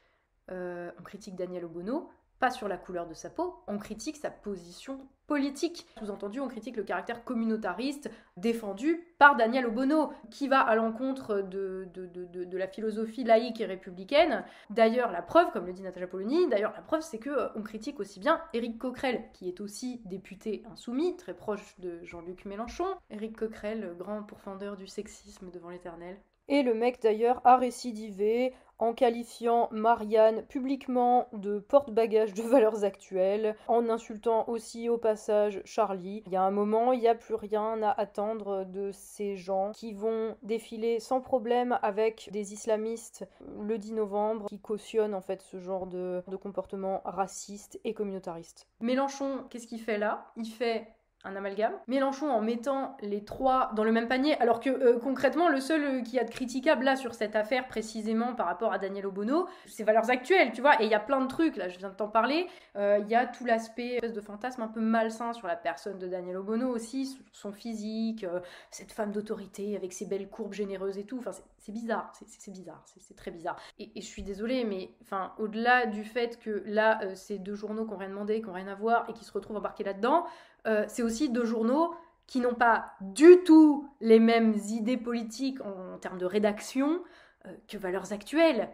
on 0.50 1.04
critique 1.04 1.36
Daniel 1.36 1.66
Obono, 1.66 2.10
pas 2.44 2.52
sur 2.52 2.68
la 2.68 2.76
couleur 2.76 3.08
de 3.08 3.14
sa 3.14 3.30
peau, 3.30 3.64
on 3.68 3.78
critique 3.78 4.18
sa 4.18 4.30
position 4.30 5.00
politique. 5.28 5.88
Sous-entendu, 5.98 6.42
on 6.42 6.50
critique 6.50 6.76
le 6.76 6.84
caractère 6.84 7.24
communautariste 7.24 8.12
défendu 8.36 9.08
par 9.18 9.38
Daniel 9.38 9.66
Obono, 9.66 10.12
qui 10.30 10.50
va 10.50 10.60
à 10.60 10.76
l'encontre 10.76 11.40
de, 11.40 11.88
de, 11.94 12.58
la 12.58 12.68
philosophie 12.68 13.24
laïque 13.24 13.62
et 13.62 13.66
républicaine. 13.66 14.44
D'ailleurs, 14.70 15.14
la 15.14 15.22
preuve, 15.22 15.52
comme 15.52 15.68
le 15.68 15.72
dit 15.72 15.84
Natacha 15.84 16.06
Polony, 16.06 16.50
d'ailleurs, 16.50 16.74
la 16.76 16.82
preuve, 16.82 17.02
c'est 17.02 17.18
que 17.18 17.58
on 17.58 17.62
critique 17.62 18.02
aussi 18.02 18.20
bien 18.20 18.42
Éric 18.52 18.78
Coquerel, 18.78 19.24
qui 19.32 19.48
est 19.48 19.62
aussi 19.62 20.02
député 20.04 20.66
insoumis, 20.70 21.16
très 21.16 21.34
proche 21.34 21.80
de 21.80 22.04
Jean-Luc 22.04 22.44
Mélenchon. 22.44 22.88
Éric 23.10 23.38
Coquerel, 23.38 23.96
grand 23.98 24.22
pourfendeur 24.24 24.76
du 24.76 24.88
sexisme 24.88 25.50
devant 25.50 25.70
l'éternel. 25.70 26.18
Et 26.48 26.64
le 26.64 26.74
mec 26.74 27.02
d'ailleurs 27.02 27.42
a 27.46 27.58
récidivé 27.58 28.54
en 28.80 28.94
qualifiant 28.94 29.70
Marianne 29.72 30.46
publiquement 30.48 31.28
de 31.32 31.60
porte-bagages 31.60 32.34
de 32.34 32.42
valeurs 32.42 32.84
actuelles, 32.84 33.56
en 33.68 33.88
insultant 33.90 34.48
aussi 34.50 34.90
au 34.90 34.98
passage 34.98 35.62
Charlie. 35.64 36.22
Il 36.26 36.34
y 36.34 36.36
a 36.36 36.44
un 36.44 36.52
moment, 36.52 36.92
il 36.92 37.00
n'y 37.00 37.08
a 37.08 37.16
plus 37.16 37.36
rien 37.36 37.82
à 37.82 37.92
attendre 37.92 38.66
de 38.66 38.92
ces 38.92 39.38
gens 39.38 39.72
qui 39.74 39.94
vont 39.94 40.36
défiler 40.44 41.00
sans 41.00 41.22
problème 41.22 41.80
avec 41.82 42.30
des 42.34 42.52
islamistes 42.54 43.26
le 43.62 43.78
10 43.78 43.94
novembre, 43.94 44.48
qui 44.48 44.60
cautionnent 44.60 45.16
en 45.16 45.22
fait 45.22 45.42
ce 45.42 45.60
genre 45.60 45.88
de, 45.88 46.22
de 46.28 46.36
comportement 46.36 47.02
raciste 47.06 47.80
et 47.86 47.94
communautariste. 47.94 48.68
Mélenchon, 48.82 49.46
qu'est-ce 49.50 49.68
qu'il 49.68 49.80
fait 49.80 49.98
là? 49.98 50.32
Il 50.36 50.46
fait 50.46 50.88
un 51.26 51.36
amalgame. 51.36 51.74
Mélenchon 51.88 52.30
en 52.30 52.42
mettant 52.42 52.98
les 53.02 53.24
trois 53.24 53.72
dans 53.76 53.84
le 53.84 53.92
même 53.92 54.08
panier, 54.08 54.38
alors 54.42 54.60
que 54.60 54.70
euh, 54.70 55.00
concrètement, 55.00 55.48
le 55.48 55.62
seul 55.62 55.84
euh, 55.84 56.02
qui 56.02 56.20
a 56.20 56.24
de 56.24 56.30
critiquable 56.30 56.84
là 56.84 56.96
sur 56.96 57.14
cette 57.14 57.36
affaire 57.36 57.68
précisément 57.68 58.36
par 58.36 58.46
rapport 58.46 58.74
à 58.74 58.78
Daniel 58.78 59.08
Obono, 59.08 59.48
c'est 59.66 59.84
valeurs 59.84 60.10
actuelles, 60.10 60.52
tu 60.52 60.62
vois. 60.62 60.82
Et 60.82 60.86
il 60.86 60.92
y 60.92 60.96
a 60.96 61.00
plein 61.00 61.22
de 61.22 61.28
trucs, 61.28 61.56
là 61.56 61.70
je 61.70 61.78
viens 61.78 61.90
de 61.90 61.96
t'en 61.96 62.10
parler. 62.10 62.48
Euh, 62.76 63.00
il 63.02 63.10
y 63.10 63.16
a 63.16 63.26
tout 63.26 63.46
l'aspect 63.46 64.02
de 64.02 64.22
fantasme 64.22 64.62
un 64.62 64.68
peu 64.68 64.82
malsain 64.82 65.32
sur 65.34 65.48
la 65.48 65.56
personne 65.56 65.98
de 65.98 66.08
Daniel 66.08 66.38
Obono 66.38 66.68
aussi, 66.70 67.18
son 67.32 67.54
physique, 67.54 68.26
cette 68.70 68.92
femme 68.92 69.12
d'autorité 69.12 69.76
avec 69.78 69.94
ses 69.94 70.06
belles 70.06 70.30
courbes 70.30 70.54
généreuses 70.54 70.98
et 70.98 71.06
tout. 71.06 71.20
Enfin, 71.20 71.32
c'est 71.58 71.72
bizarre, 71.72 72.12
c'est 72.14 72.52
bizarre, 72.52 72.84
c'est 73.00 73.16
très 73.16 73.32
bizarre. 73.32 73.56
Et, 73.80 73.92
et, 73.96 74.02
je 74.02 74.08
suis 74.08 74.24
désolée, 74.24 74.66
mais 74.66 74.90
enfin, 75.02 75.34
au-delà 75.38 75.86
du 75.86 76.04
fait 76.04 76.40
que 76.40 76.64
là, 76.66 77.00
ces 77.16 77.40
deux 77.40 77.56
journaux 77.56 77.86
qui 77.86 77.92
n'ont 77.92 77.98
rien 77.98 78.10
demandé, 78.10 78.42
qui 78.42 78.48
n'ont 78.48 78.54
rien 78.54 78.68
à 78.68 78.76
voir 78.76 79.10
et 79.10 79.14
qui 79.14 79.24
se 79.24 79.32
retrouvent 79.32 79.58
embarqués 79.58 79.84
là-dedans, 79.84 80.26
euh, 80.68 80.86
c'est 80.88 81.04
aussi 81.04 81.30
deux 81.30 81.46
journaux 81.46 81.94
qui 82.28 82.40
n'ont 82.40 82.54
pas 82.54 82.94
du 83.02 83.44
tout 83.46 83.90
les 84.00 84.20
mêmes 84.20 84.56
idées 84.70 84.98
politiques 84.98 85.60
en, 85.62 85.98
termes 85.98 86.18
de 86.18 86.26
rédaction 86.26 87.04
euh, 87.46 87.50
que 87.68 87.78
Valeurs 87.78 88.14
Actuelles. 88.14 88.70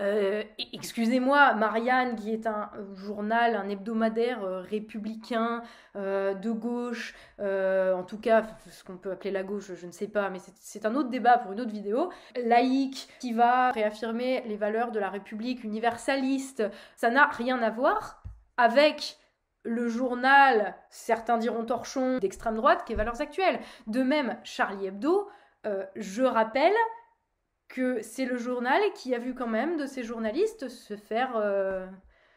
Euh, 0.00 0.42
excusez-moi, 0.72 1.54
Marianne, 1.54 2.16
qui 2.16 2.32
est 2.32 2.48
un 2.48 2.70
journal, 2.94 3.54
un 3.54 3.68
hebdomadaire 3.68 4.42
républicain 4.68 5.62
de 5.94 6.50
gauche, 6.50 7.14
en 7.38 8.02
tout 8.02 8.18
cas, 8.18 8.42
ce 8.68 8.82
qu'on 8.82 8.96
peut 8.96 9.12
appeler 9.12 9.30
la 9.30 9.44
gauche, 9.44 9.70
je 9.72 9.86
ne 9.86 9.92
sais 9.92 10.08
pas, 10.08 10.30
mais 10.30 10.40
c'est 10.56 10.84
un 10.84 10.96
autre 10.96 11.10
débat 11.10 11.38
pour 11.38 11.52
une 11.52 11.60
autre 11.60 11.70
vidéo. 11.70 12.10
Laïque, 12.34 13.06
qui 13.20 13.32
va 13.32 13.70
réaffirmer 13.70 14.42
les 14.48 14.56
valeurs 14.56 14.90
de 14.90 14.98
la 14.98 15.10
République 15.10 15.62
universaliste, 15.62 16.64
ça 16.96 17.10
n'a 17.10 17.26
rien 17.26 17.62
à 17.62 17.70
voir 17.70 18.20
avec 18.56 19.16
le 19.64 19.88
journal, 19.88 20.76
certains 20.90 21.38
diront 21.38 21.64
torchon, 21.64 22.18
d'extrême 22.18 22.56
droite, 22.56 22.84
qui 22.84 22.92
est 22.92 22.96
Valeurs 22.96 23.20
Actuelles. 23.20 23.60
De 23.86 24.02
même, 24.02 24.38
Charlie 24.44 24.86
Hebdo, 24.86 25.28
euh, 25.66 25.84
je 25.96 26.22
rappelle 26.22 26.74
que 27.68 28.02
c'est 28.02 28.26
le 28.26 28.36
journal 28.36 28.80
qui 28.94 29.14
a 29.14 29.18
vu 29.18 29.34
quand 29.34 29.46
même 29.46 29.76
de 29.76 29.86
ces 29.86 30.04
journalistes 30.04 30.68
se 30.68 30.96
faire, 30.96 31.32
euh, 31.36 31.86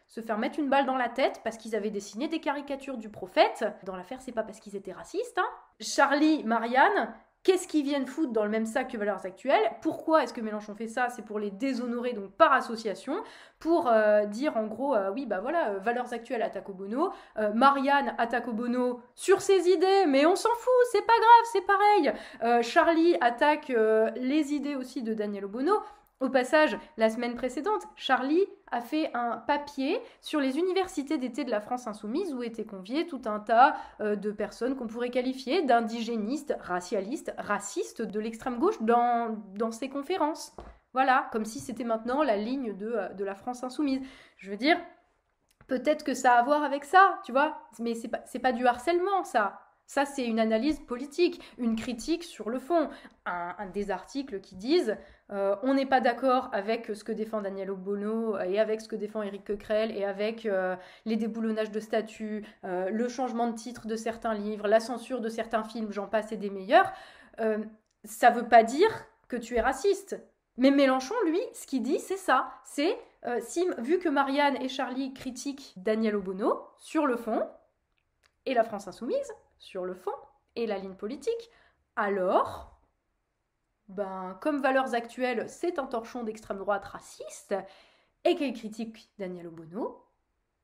se 0.07 0.21
faire 0.21 0.37
mettre 0.37 0.57
une 0.57 0.69
balle 0.69 0.85
dans 0.85 0.95
la 0.95 1.09
tête 1.09 1.41
parce 1.43 1.57
qu'ils 1.57 1.75
avaient 1.75 1.91
dessiné 1.91 2.29
des 2.29 2.39
caricatures 2.39 2.97
du 2.97 3.09
prophète. 3.09 3.65
Dans 3.83 3.95
l'affaire, 3.95 4.21
c'est 4.21 4.31
pas 4.31 4.43
parce 4.43 4.59
qu'ils 4.59 4.77
étaient 4.77 4.93
racistes. 4.93 5.37
Hein. 5.37 5.49
Charlie, 5.81 6.43
Marianne, 6.45 7.13
Qu'est-ce 7.47 7.65
qu'ils 7.65 7.85
viennent 7.85 8.07
foutre 8.07 8.33
dans 8.33 8.43
le 8.43 8.49
même 8.49 8.65
sac 8.65 8.91
que 8.91 8.97
Valeurs 8.97 9.25
Actuelles 9.25 9.71
Pourquoi 9.81 10.21
est-ce 10.21 10.33
que 10.33 10.41
Mélenchon 10.41 10.75
fait 10.75 10.89
ça 10.89 11.07
C'est 11.07 11.21
pour 11.21 11.39
les 11.39 11.49
déshonorer, 11.49 12.11
donc 12.11 12.29
par 12.31 12.51
association, 12.51 13.23
pour 13.59 13.87
euh, 13.87 14.25
dire 14.25 14.57
en 14.57 14.65
gros, 14.65 14.93
euh, 14.93 15.11
oui, 15.13 15.25
bah 15.25 15.39
voilà, 15.39 15.69
euh, 15.69 15.79
Valeurs 15.79 16.11
Actuelles 16.11 16.41
attaque 16.41 16.67
au 16.67 16.75
Marianne 17.53 18.13
attaque 18.17 18.49
au 18.49 18.51
Bono 18.51 18.99
sur 19.15 19.39
ses 19.39 19.69
idées, 19.69 20.05
mais 20.09 20.25
on 20.25 20.35
s'en 20.35 20.49
fout, 20.49 20.73
c'est 20.91 21.05
pas 21.05 21.13
grave, 21.13 21.45
c'est 21.53 21.65
pareil. 21.65 22.63
Charlie 22.63 23.15
attaque 23.21 23.69
les 23.69 24.53
idées 24.53 24.75
aussi 24.75 25.01
de 25.01 25.13
Daniel 25.13 25.45
Obono. 25.45 25.79
Au 26.19 26.29
passage, 26.29 26.79
la 26.97 27.11
semaine 27.11 27.35
précédente, 27.35 27.83
Charlie 27.95 28.43
a 28.71 28.81
fait 28.81 29.11
un 29.13 29.37
papier 29.37 29.99
sur 30.19 30.39
les 30.39 30.57
universités 30.57 31.19
d'été 31.19 31.43
de 31.43 31.51
la 31.51 31.61
France 31.61 31.85
insoumise 31.85 32.33
où 32.33 32.41
étaient 32.41 32.65
conviés 32.65 33.05
tout 33.05 33.21
un 33.25 33.39
tas 33.39 33.75
euh, 34.01 34.15
de 34.15 34.31
personnes 34.31 34.75
qu'on 34.75 34.87
pourrait 34.87 35.11
qualifier 35.11 35.61
d'indigénistes, 35.61 36.55
racialistes, 36.59 37.35
racistes 37.37 38.01
de 38.01 38.19
l'extrême 38.19 38.57
gauche 38.57 38.81
dans, 38.81 39.37
dans 39.53 39.71
ces 39.71 39.89
conférences. 39.89 40.55
Voilà, 40.93 41.29
comme 41.31 41.45
si 41.45 41.59
c'était 41.59 41.83
maintenant 41.83 42.23
la 42.23 42.35
ligne 42.35 42.75
de, 42.75 42.87
euh, 42.87 43.09
de 43.09 43.23
la 43.23 43.35
France 43.35 43.63
insoumise. 43.63 44.01
Je 44.37 44.49
veux 44.49 44.57
dire, 44.57 44.79
peut-être 45.67 46.03
que 46.03 46.15
ça 46.15 46.33
a 46.33 46.39
à 46.39 46.43
voir 46.43 46.63
avec 46.63 46.83
ça, 46.83 47.19
tu 47.25 47.31
vois, 47.31 47.59
mais 47.77 47.93
c'est 47.93 48.07
pas, 48.07 48.23
pas 48.41 48.51
du 48.53 48.65
harcèlement, 48.65 49.23
ça. 49.23 49.66
Ça, 49.87 50.03
c'est 50.03 50.25
une 50.25 50.39
analyse 50.39 50.81
politique, 50.81 51.41
une 51.57 51.77
critique 51.77 52.25
sur 52.25 52.49
le 52.49 52.59
fond. 52.59 52.89
Un, 53.25 53.65
des 53.73 53.89
articles 53.89 54.41
qui 54.41 54.55
disent 54.55 54.97
euh, 55.31 55.55
on 55.63 55.73
n'est 55.73 55.85
pas 55.85 56.01
d'accord 56.01 56.49
avec 56.51 56.91
ce 56.93 57.03
que 57.03 57.13
défend 57.13 57.41
Daniel 57.41 57.71
Obono 57.71 58.37
et 58.37 58.59
avec 58.59 58.81
ce 58.81 58.89
que 58.89 58.97
défend 58.97 59.21
Éric 59.21 59.45
Coquerel 59.45 59.91
et 59.91 60.03
avec 60.03 60.45
euh, 60.45 60.75
les 61.05 61.15
déboulonnages 61.15 61.71
de 61.71 61.79
statuts, 61.79 62.45
euh, 62.65 62.89
le 62.89 63.07
changement 63.07 63.49
de 63.49 63.55
titre 63.55 63.87
de 63.87 63.95
certains 63.95 64.33
livres, 64.33 64.67
la 64.67 64.81
censure 64.81 65.21
de 65.21 65.29
certains 65.29 65.63
films, 65.63 65.91
j'en 65.91 66.07
passe 66.07 66.33
et 66.33 66.37
des 66.37 66.49
meilleurs. 66.49 66.91
ça 68.03 68.29
ne 68.29 68.35
veut 68.35 68.47
pas 68.47 68.63
dire 68.63 68.89
que 69.29 69.37
tu 69.37 69.55
es 69.55 69.61
raciste. 69.61 70.19
Mais 70.57 70.71
Mélenchon, 70.71 71.15
lui, 71.25 71.41
ce 71.53 71.65
qu'il 71.65 71.83
dit, 71.83 71.99
c'est 71.99 72.17
ça. 72.17 72.49
C'est, 72.65 72.97
vu 73.77 73.99
que 73.99 74.09
Marianne 74.09 74.57
et 74.61 74.67
Charlie 74.67 75.13
critiquent 75.13 75.73
Daniel 75.77 76.15
Obono 76.15 76.61
sur 76.77 77.05
le 77.05 77.15
fond, 77.15 77.43
et 78.45 78.53
la 78.53 78.63
France 78.63 78.87
insoumise 78.87 79.31
sur 79.59 79.85
le 79.85 79.93
fond, 79.93 80.11
et 80.55 80.65
la 80.65 80.77
ligne 80.77 80.95
politique, 80.95 81.51
alors, 81.95 82.79
ben, 83.87 84.37
comme 84.41 84.61
valeurs 84.61 84.93
actuelles, 84.93 85.49
c'est 85.49 85.79
un 85.79 85.85
torchon 85.85 86.23
d'extrême 86.23 86.57
droite 86.57 86.85
raciste, 86.85 87.55
et 88.23 88.35
qu'elle 88.35 88.53
critique 88.53 89.09
Daniel 89.17 89.47
Obono, 89.47 90.03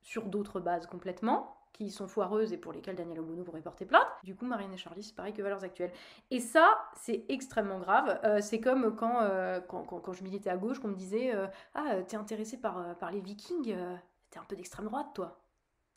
sur 0.02 0.26
d'autres 0.26 0.60
bases 0.60 0.86
complètement, 0.86 1.58
qui 1.74 1.90
sont 1.90 2.08
foireuses 2.08 2.54
et 2.54 2.58
pour 2.58 2.72
lesquelles 2.72 2.96
Daniel 2.96 3.20
Obono 3.20 3.44
pourrait 3.44 3.62
porter 3.62 3.86
plainte. 3.86 4.08
Du 4.24 4.36
coup, 4.36 4.46
Marianne 4.46 4.74
et 4.74 4.78
Charlie, 4.78 5.04
c'est 5.04 5.16
pareil 5.16 5.34
que 5.34 5.42
Valeurs 5.42 5.64
Actuelles. 5.64 5.92
Et 6.30 6.40
ça, 6.40 6.68
c'est 6.96 7.26
extrêmement 7.30 7.80
grave. 7.80 8.20
Euh, 8.24 8.42
c'est 8.42 8.60
comme 8.60 8.96
quand, 8.96 9.22
euh, 9.22 9.60
quand, 9.60 10.14
je 10.14 10.24
militais 10.24 10.52
à 10.52 10.58
gauche, 10.58 10.80
qu'on 10.80 10.90
me 10.90 10.96
disait 10.96 11.34
euh, 11.34 11.48
Ah, 11.74 11.96
t'es 12.08 12.16
intéressé 12.16 12.58
par, 12.58 12.96
par 12.98 13.12
les 13.12 13.22
vikings, 13.22 13.76
t'es 14.30 14.40
un 14.40 14.44
peu 14.44 14.56
d'extrême 14.56 14.86
droite, 14.86 15.08
toi. 15.16 15.43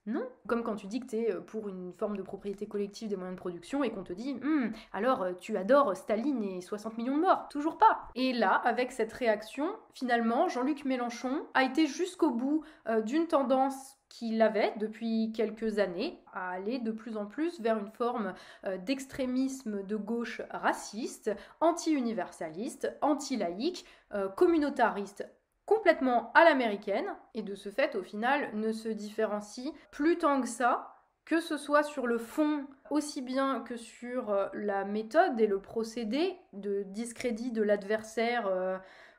Non. 0.07 0.27
Comme 0.47 0.63
quand 0.63 0.77
tu 0.77 0.87
dis 0.87 1.01
que 1.01 1.07
t'es 1.07 1.35
pour 1.47 1.69
une 1.69 1.93
forme 1.93 2.17
de 2.17 2.23
propriété 2.23 2.67
collective 2.67 3.09
des 3.09 3.17
moyens 3.17 3.37
de 3.37 3.41
production 3.41 3.83
et 3.83 3.91
qu'on 3.91 4.05
te 4.05 4.13
dit 4.13 4.37
hum, 4.43 4.73
alors 4.93 5.27
tu 5.41 5.57
adores 5.57 5.97
Staline 5.97 6.43
et 6.43 6.61
60 6.61 6.97
millions 6.97 7.17
de 7.17 7.23
morts. 7.23 7.49
Toujours 7.49 7.77
pas. 7.79 8.09
Et 8.15 8.33
là, 8.33 8.53
avec 8.53 8.93
cette 8.93 9.13
réaction, 9.13 9.69
finalement, 9.95 10.49
Jean-Luc 10.49 10.85
Mélenchon 10.85 11.47
a 11.55 11.65
été 11.65 11.87
jusqu'au 11.87 12.31
bout 12.31 12.63
d'une 13.05 13.27
tendance 13.27 13.97
qu'il 14.09 14.41
avait 14.43 14.73
depuis 14.79 15.33
quelques 15.35 15.79
années 15.79 16.19
à 16.33 16.51
aller 16.51 16.79
de 16.79 16.91
plus 16.91 17.17
en 17.17 17.27
plus 17.27 17.61
vers 17.61 17.79
une 17.79 17.91
forme 17.91 18.35
euh, 18.65 18.79
d'extrémisme 18.79 19.83
de 19.83 19.97
gauche 19.97 20.41
raciste, 20.51 21.31
anti-universaliste, 21.61 22.97
anti-laïque, 23.03 23.85
euh, 24.15 24.29
communautariste 24.29 25.29
complètement 25.67 26.33
à 26.35 26.45
l'américaine, 26.45 27.07
et 27.35 27.43
de 27.43 27.55
ce 27.55 27.71
fait, 27.71 27.95
au 27.97 28.03
final, 28.03 28.51
ne 28.55 28.73
se 28.73 28.89
différencie 28.89 29.73
plus 29.91 30.17
tant 30.17 30.41
que 30.41 30.49
ça, 30.49 30.95
que 31.25 31.41
ce 31.41 31.57
soit 31.57 31.83
sur 31.83 32.07
le 32.07 32.19
fond 32.19 32.67
aussi 32.91 33.21
bien 33.21 33.61
que 33.61 33.77
sur 33.77 34.31
euh, 34.31 34.47
la 34.55 34.85
méthode 34.85 35.39
et 35.41 35.47
le 35.47 35.61
procédé 35.61 36.37
de 36.53 36.85
discrédit 36.85 37.51
de 37.51 37.63
l'adversaire 37.63 38.47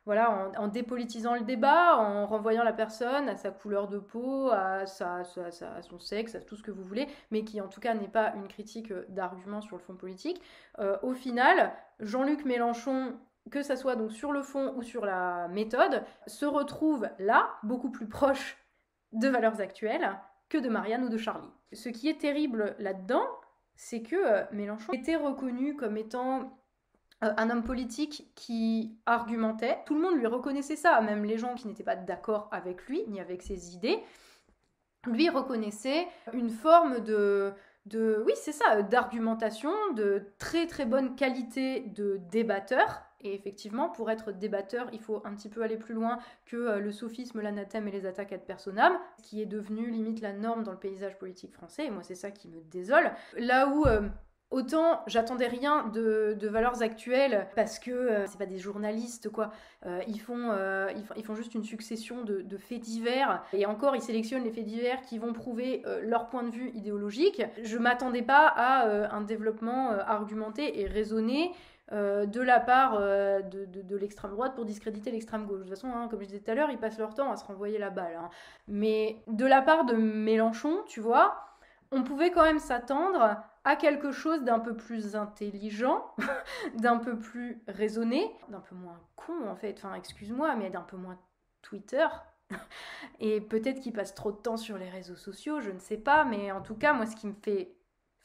voilà, 0.07 0.53
en, 0.57 0.69
dépolitisant 0.69 1.33
le 1.33 1.41
débat, 1.41 1.97
en 1.97 2.25
renvoyant 2.25 2.63
la 2.63 2.71
personne 2.71 3.27
à 3.27 3.35
sa 3.35 3.51
couleur 3.51 3.89
de 3.89 3.99
peau, 3.99 4.49
à, 4.51 4.85
son 4.85 5.99
sexe, 5.99 6.33
à 6.33 6.39
tout 6.39 6.55
ce 6.55 6.63
que 6.63 6.71
vous 6.71 6.85
voulez, 6.85 7.07
mais 7.29 7.43
qui 7.43 7.59
en 7.59 7.67
tout 7.67 7.81
cas 7.81 7.93
n'est 7.93 8.07
pas 8.07 8.31
une 8.37 8.47
critique 8.47 8.91
euh, 8.91 9.05
d'argument 9.09 9.59
sur 9.59 9.75
le 9.75 9.81
fond 9.81 9.95
politique. 9.95 10.41
Euh, 10.79 10.95
au 11.03 11.13
final, 11.13 11.73
Jean-Luc 11.99 12.45
Mélenchon, 12.45 13.15
que 13.49 13.63
ça 13.63 13.75
soit 13.75 13.95
donc 13.95 14.11
sur 14.11 14.31
le 14.31 14.41
fond 14.41 14.73
ou 14.75 14.83
sur 14.83 15.05
la 15.05 15.47
méthode, 15.47 16.03
se 16.25 16.45
retrouve 16.45 17.09
là, 17.19 17.49
beaucoup 17.63 17.89
plus 17.89 18.07
proche 18.07 18.57
de 19.13 19.27
valeurs 19.27 19.61
actuelles 19.61 20.17
que 20.49 20.57
de 20.57 20.69
Marianne 20.69 21.03
ou 21.03 21.09
de 21.09 21.17
Charlie. 21.17 21.49
Ce 21.73 21.89
qui 21.89 22.09
est 22.09 22.19
terrible 22.19 22.75
là-dedans, 22.79 23.25
c'est 23.75 24.01
que 24.01 24.15
euh, 24.15 24.43
Mélenchon 24.51 24.93
était 24.93 25.15
reconnu 25.15 25.75
comme 25.75 25.97
étant 25.97 26.57
euh, 27.23 27.33
un 27.37 27.49
homme 27.49 27.63
politique 27.63 28.31
qui 28.35 28.97
argumentait. 29.05 29.79
Tout 29.85 29.95
le 29.95 30.01
monde 30.01 30.17
lui 30.17 30.27
reconnaissait 30.27 30.75
ça, 30.75 30.99
même 31.01 31.25
les 31.25 31.37
gens 31.37 31.55
qui 31.55 31.67
n'étaient 31.67 31.83
pas 31.83 31.95
d'accord 31.95 32.49
avec 32.51 32.85
lui 32.87 33.03
ni 33.07 33.19
avec 33.19 33.41
ses 33.41 33.75
idées, 33.75 33.99
lui 35.05 35.29
reconnaissaient 35.29 36.07
une 36.33 36.49
forme 36.49 36.99
de, 37.01 37.53
de 37.85 38.23
oui, 38.25 38.33
c'est 38.35 38.51
ça, 38.51 38.81
d'argumentation, 38.81 39.71
de 39.93 40.27
très 40.37 40.67
très 40.67 40.85
bonne 40.85 41.15
qualité 41.15 41.81
de 41.81 42.19
débatteur. 42.29 43.03
Et 43.21 43.33
effectivement, 43.33 43.89
pour 43.89 44.11
être 44.11 44.31
débatteur, 44.31 44.87
il 44.93 44.99
faut 44.99 45.21
un 45.25 45.33
petit 45.33 45.49
peu 45.49 45.63
aller 45.63 45.77
plus 45.77 45.93
loin 45.93 46.19
que 46.45 46.55
euh, 46.55 46.79
le 46.79 46.91
sophisme, 46.91 47.41
l'anathème 47.41 47.87
et 47.87 47.91
les 47.91 48.05
attaques 48.05 48.31
ad 48.31 48.45
personam, 48.45 48.93
qui 49.23 49.41
est 49.41 49.45
devenu 49.45 49.89
limite 49.89 50.21
la 50.21 50.33
norme 50.33 50.63
dans 50.63 50.71
le 50.71 50.77
paysage 50.77 51.17
politique 51.17 51.53
français. 51.53 51.85
Et 51.85 51.89
moi, 51.89 52.03
c'est 52.03 52.15
ça 52.15 52.31
qui 52.31 52.47
me 52.47 52.61
désole. 52.61 53.11
Là 53.37 53.69
où 53.69 53.85
euh, 53.85 54.07
Autant 54.49 55.01
j'attendais 55.07 55.47
rien 55.47 55.89
de, 55.89 56.37
valeurs 56.47 56.81
actuelles 56.81 57.49
parce 57.57 57.79
que 57.79 57.91
euh, 57.91 58.25
c'est 58.27 58.37
pas 58.37 58.45
des 58.45 58.59
journalistes 58.59 59.29
quoi. 59.29 59.51
Euh, 59.85 60.01
ils, 60.07 60.21
font, 60.21 60.55
ils, 61.17 61.23
font 61.25 61.35
juste 61.35 61.53
une 61.53 61.65
succession 61.65 62.23
de, 62.23 62.57
faits 62.57 62.79
divers 62.79 63.43
et 63.51 63.65
encore 63.65 63.93
ils 63.97 64.01
sélectionnent 64.01 64.45
les 64.45 64.51
faits 64.51 64.63
divers 64.63 65.01
qui 65.01 65.17
vont 65.17 65.33
prouver 65.33 65.83
leur 66.01 66.27
point 66.27 66.43
de 66.43 66.49
vue 66.49 66.71
idéologique. 66.75 67.43
Je 67.61 67.77
m'attendais 67.77 68.21
pas 68.21 68.47
à 68.47 69.13
un 69.13 69.21
développement 69.21 69.91
argumenté 69.91 70.79
et 70.79 70.87
raisonné 70.87 71.51
de 71.91 72.41
la 72.41 72.59
part 72.59 72.99
de, 72.99 73.95
l'extrême 73.95 74.31
droite 74.31 74.55
pour 74.55 74.65
discréditer 74.65 75.11
l'extrême 75.11 75.45
gauche. 75.45 75.59
De 75.59 75.63
toute 75.63 75.69
façon, 75.69 75.89
hein, 75.89 76.07
comme 76.09 76.21
je 76.21 76.27
disais 76.27 76.39
tout 76.39 76.51
à 76.51 76.55
l'heure, 76.55 76.69
ils 76.69 76.77
passent 76.77 76.99
leur 76.99 77.13
temps 77.13 77.31
à 77.31 77.37
se 77.37 77.45
renvoyer 77.45 77.77
la 77.77 77.89
balle. 77.89 78.17
Hein. 78.19 78.29
Mais 78.67 79.23
de 79.27 79.45
la 79.45 79.61
part 79.61 79.85
de 79.85 79.95
Mélenchon, 79.95 80.83
tu 80.87 80.99
vois, 80.99 81.47
on 81.91 82.03
pouvait 82.03 82.31
quand 82.31 82.43
même 82.43 82.59
s'attendre 82.59 83.37
à 83.63 83.75
quelque 83.75 84.11
chose 84.11 84.43
d'un 84.43 84.59
peu 84.59 84.75
plus 84.75 85.15
intelligent, 85.15 86.13
d'un 86.75 86.97
peu 86.97 87.17
plus 87.17 87.61
raisonné, 87.67 88.31
d'un 88.49 88.61
peu 88.61 88.75
moins 88.75 88.99
con 89.15 89.47
en 89.47 89.55
fait, 89.55 89.73
enfin 89.77 89.93
excuse-moi, 89.95 90.55
mais 90.55 90.69
d'un 90.69 90.81
peu 90.81 90.97
moins 90.97 91.19
Twitter. 91.61 92.07
Et 93.19 93.41
peut-être 93.41 93.81
qu'il 93.81 93.93
passe 93.93 94.15
trop 94.15 94.31
de 94.31 94.37
temps 94.37 94.57
sur 94.57 94.77
les 94.77 94.89
réseaux 94.89 95.17
sociaux, 95.17 95.59
je 95.59 95.71
ne 95.71 95.79
sais 95.79 95.97
pas, 95.97 96.23
mais 96.23 96.51
en 96.51 96.61
tout 96.61 96.75
cas, 96.75 96.93
moi 96.93 97.05
ce 97.05 97.15
qui 97.15 97.27
me 97.27 97.35
fait 97.41 97.75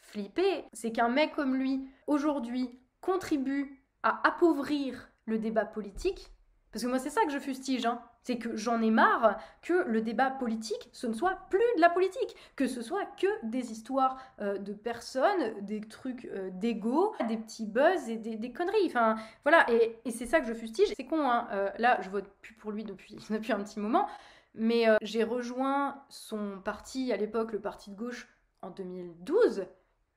flipper, 0.00 0.64
c'est 0.72 0.92
qu'un 0.92 1.08
mec 1.08 1.34
comme 1.34 1.56
lui, 1.56 1.88
aujourd'hui, 2.06 2.78
contribue 3.02 3.82
à 4.02 4.26
appauvrir 4.26 5.10
le 5.26 5.38
débat 5.38 5.66
politique. 5.66 6.32
Parce 6.72 6.84
que 6.84 6.88
moi 6.88 6.98
c'est 6.98 7.10
ça 7.10 7.22
que 7.26 7.30
je 7.30 7.38
fustige, 7.38 7.84
hein. 7.84 8.00
C'est 8.22 8.38
que 8.38 8.56
j'en 8.56 8.80
ai 8.80 8.92
marre 8.92 9.36
que 9.62 9.82
le 9.88 10.00
débat 10.00 10.30
politique, 10.30 10.88
ce 10.92 11.08
ne 11.08 11.12
soit 11.12 11.36
plus 11.50 11.58
de 11.76 11.80
la 11.80 11.90
politique, 11.90 12.36
que 12.54 12.68
ce 12.68 12.80
soit 12.80 13.04
que 13.16 13.26
des 13.44 13.72
histoires 13.72 14.16
euh, 14.40 14.58
de 14.58 14.72
personnes, 14.72 15.60
des 15.62 15.80
trucs 15.80 16.26
euh, 16.26 16.50
d'ego, 16.52 17.14
des 17.28 17.36
petits 17.36 17.66
buzz 17.66 18.08
et 18.08 18.16
des, 18.16 18.52
conneries. 18.52 18.86
Enfin, 18.86 19.16
voilà, 19.42 19.66
et, 19.68 19.98
c'est 20.08 20.26
ça 20.26 20.40
que 20.40 20.46
je 20.46 20.54
fustige. 20.54 20.92
C'est 20.96 21.04
con, 21.04 21.28
hein. 21.28 21.48
Euh, 21.50 21.68
là, 21.78 22.00
je 22.00 22.10
vote 22.10 22.30
plus 22.42 22.54
pour 22.54 22.70
lui 22.70 22.84
depuis, 22.84 23.16
depuis 23.30 23.52
un 23.52 23.62
petit 23.62 23.80
moment, 23.80 24.06
mais 24.54 24.86
j'ai 25.02 25.24
rejoint 25.24 26.04
son 26.08 26.60
parti 26.60 27.12
à 27.12 27.16
l'époque, 27.16 27.50
le 27.52 27.60
parti 27.60 27.90
de 27.90 27.96
gauche, 27.96 28.28
en 28.62 28.70
2012. 28.70 29.66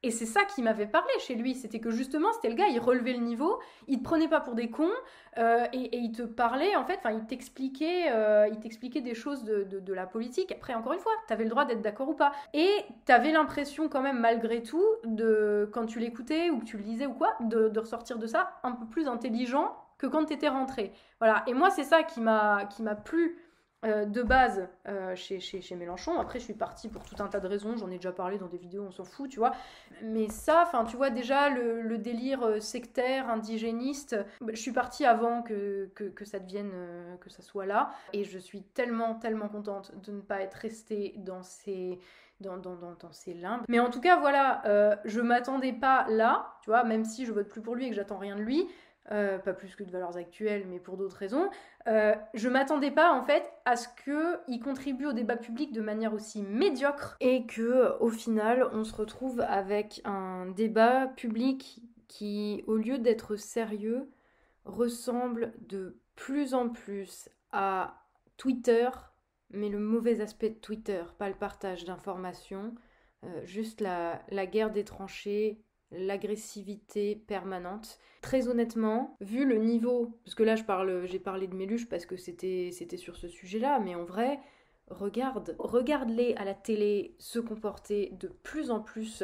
Et 0.06 0.12
c'est 0.12 0.28
ça 0.28 0.46
qui 0.46 0.62
m'avait 0.62 0.86
parlé 0.86 1.10
chez 1.18 1.34
lui, 1.34 1.56
c'était 1.56 1.80
que 1.80 1.89
justement, 1.89 2.32
c'était 2.34 2.50
le 2.50 2.54
gars, 2.54 2.68
il 2.68 2.80
relevait 2.80 3.13
le 3.13 3.24
niveau, 3.24 3.60
il 3.88 3.98
te 3.98 4.04
prenait 4.04 4.28
pas 4.28 4.39
pour 4.39 4.54
des 4.54 4.70
cons, 4.70 4.91
euh, 5.39 5.65
et, 5.74 5.98
il 5.98 6.12
te 6.12 6.22
parlait, 6.22 6.76
en 6.76 6.86
fait, 6.86 7.00
enfin, 7.00 7.10
il 7.10 7.26
t'expliquait 7.26 8.12
euh, 8.12 8.48
il 8.52 8.60
t'expliquait 8.60 9.02
des 9.02 9.15
choses 9.15 9.44
de, 9.44 9.94
la 9.94 10.06
politique. 10.06 10.52
Après, 10.52 10.76
encore 10.76 10.94
une 10.94 11.00
fois, 11.00 11.12
t'avais 11.28 11.44
le 11.44 11.50
droit 11.50 11.65
d'être 11.65 11.82
d'accord 11.82 12.08
ou 12.08 12.13
pas. 12.13 12.34
Et 12.54 12.70
t'avais 13.06 13.32
l'impression 13.32 13.89
quand 13.89 14.02
même, 14.02 14.20
malgré 14.20 14.62
tout, 14.62 14.86
de 15.06 15.68
quand 15.74 15.88
tu 15.88 16.00
l'écoutais 16.00 16.52
ou 16.52 16.60
que 16.60 16.65
tu 16.65 16.78
le 16.78 16.84
lisais 16.84 17.08
ou 17.08 17.13
quoi, 17.13 17.34
de, 17.39 17.70
de 17.70 17.80
ressortir 17.80 18.20
de 18.20 18.28
ça 18.28 18.60
un 18.62 18.74
peu 18.74 18.86
plus 18.86 19.08
intelligent 19.08 19.76
que 19.98 20.06
quand 20.06 20.26
t'étais 20.26 20.50
rentré. 20.50 20.91
Voilà, 21.20 21.41
et 21.48 21.56
moi, 21.56 21.72
c'est 21.72 21.84
ça 21.84 22.04
qui 22.04 22.22
m'a 22.22 22.68
plu 23.04 23.39
euh, 23.86 24.06
de 24.06 24.24
base 24.24 24.67
euh, 24.88 25.15
chez, 25.15 25.39
chez, 25.39 25.76
Mélenchon. 25.76 26.19
Après, 26.19 26.39
je 26.39 26.45
suis 26.45 26.54
partie 26.54 26.89
pour 26.89 27.04
tout 27.04 27.15
un 27.19 27.28
tas 27.28 27.39
de 27.39 27.48
raisons. 27.48 27.78
J'en 27.78 27.91
ai 27.91 27.98
déjà 27.98 28.12
parlé 28.12 28.39
dans 28.39 28.48
des 28.48 28.58
vidéos, 28.58 28.84
on 28.88 28.91
s'en 28.91 29.04
fout, 29.04 29.30
tu 29.30 29.38
vois. 29.38 29.52
Mais 30.02 30.28
ça, 30.30 30.63
enfin, 30.65 30.86
tu 30.86 30.98
vois, 30.98 31.12
déjà, 31.12 31.50
le, 31.50 31.98
délire 31.98 32.43
euh, 32.43 32.60
sectaire, 32.60 33.30
indigéniste, 33.30 34.15
bah, 34.41 34.54
je 34.54 34.60
suis 34.60 34.71
partie 34.71 35.06
avant 35.06 35.43
que, 35.43 35.89
que, 35.93 36.26
ça 36.26 36.39
devienne, 36.39 36.71
que 37.21 37.30
ça 37.30 37.43
soit 37.43 37.67
là. 37.67 37.91
Et 38.13 38.24
je 38.24 38.39
suis 38.39 38.63
tellement, 38.63 39.15
tellement 39.15 39.50
contente 39.50 39.93
de 40.04 40.12
ne 40.12 40.21
pas 40.21 40.41
être 40.41 40.56
restée 40.56 41.13
dans 41.17 41.43
ces... 41.43 42.00
Dans, 42.41 42.58
dans, 42.58 42.76
dans, 42.76 43.13
ces 43.13 43.34
limbes. 43.34 43.62
Mais 43.69 43.80
en 43.80 43.89
tout 43.89 44.02
cas, 44.02 44.19
voilà, 44.19 45.00
je 45.06 45.21
m'attendais 45.21 45.71
pas 45.71 46.06
là, 46.10 46.58
tu 46.63 46.69
vois, 46.69 46.84
même 46.84 47.06
si 47.06 47.26
je 47.26 47.32
vote 47.32 47.48
plus 47.48 47.62
pour 47.62 47.76
lui 47.76 47.86
et 47.86 47.89
que 47.89 47.95
j'attends 47.95 48.17
rien 48.17 48.36
de 48.36 48.41
lui, 48.41 48.67
euh, 49.12 49.38
pas 49.38 49.54
plus 49.54 49.76
que 49.76 49.84
de 49.84 49.91
valeurs 49.91 50.18
actuelles, 50.18 50.65
mais 50.68 50.80
pour 50.80 50.98
d'autres 50.98 51.18
raisons, 51.18 51.50
euh, 51.88 52.15
je 52.34 52.50
m'attendais 52.50 52.89
pas 52.89 53.13
en 53.13 53.24
fait 53.24 53.44
à 53.65 53.76
ce 53.76 53.88
qu'il 54.04 54.60
contribue 54.60 55.06
au 55.06 55.13
débat 55.13 55.38
public 55.38 55.72
de 55.74 55.82
manière 55.82 56.13
aussi 56.13 56.41
médiocre 56.41 57.15
et 57.20 57.46
que 57.46 57.96
au 58.00 58.10
final 58.10 58.68
on 58.74 58.84
se 58.84 58.96
retrouve 58.96 59.41
avec 59.41 60.02
un 60.06 60.48
débat 60.48 61.08
public 61.08 61.84
qui, 62.08 62.63
au 62.65 62.78
lieu 62.78 62.98
d'être 62.98 63.36
sérieux, 63.36 64.10
ressemble 64.65 65.54
de 65.60 66.00
plus 66.15 66.54
en 66.54 66.70
plus 66.70 67.30
à 67.52 68.02
Twitter, 68.38 68.89
mais 69.52 69.70
le 69.70 69.80
mauvais 69.80 70.22
aspect 70.22 70.50
de 70.50 70.60
Twitter, 70.60 71.04
pas 71.18 71.30
le 71.30 71.36
partage 71.36 71.86
d'informations, 71.86 72.74
euh, 73.24 73.46
juste 73.46 73.82
la, 73.82 74.22
la 74.30 74.46
guerre 74.46 74.72
des 74.72 74.84
tranchées, 74.84 75.62
l'agressivité 75.91 77.15
permanente. 77.15 78.00
Très 78.21 78.48
honnêtement, 78.48 79.17
vu 79.21 79.45
le 79.45 79.58
niveau, 79.58 80.19
parce 80.24 80.36
que 80.36 80.43
là 80.43 80.56
je 80.56 80.63
parle, 80.63 81.06
j'ai 81.06 81.19
parlé 81.19 81.48
de 81.48 81.56
Méluche 81.56 81.88
parce 81.88 82.06
que 82.06 82.17
c'était, 82.17 82.69
c'était 82.71 82.98
sur 82.98 83.15
ce 83.15 83.28
sujet-là, 83.28 83.80
mais 83.80 83.95
en 83.95 84.04
vrai, 84.04 84.39
regarde, 84.89 85.56
regarde-les 85.60 86.36
à 86.36 86.45
la 86.45 86.54
télé 86.54 87.15
se 87.19 87.39
comporter 87.39 88.12
de 88.19 88.28
plus 88.28 88.71
en 88.71 88.80
plus 88.80 89.24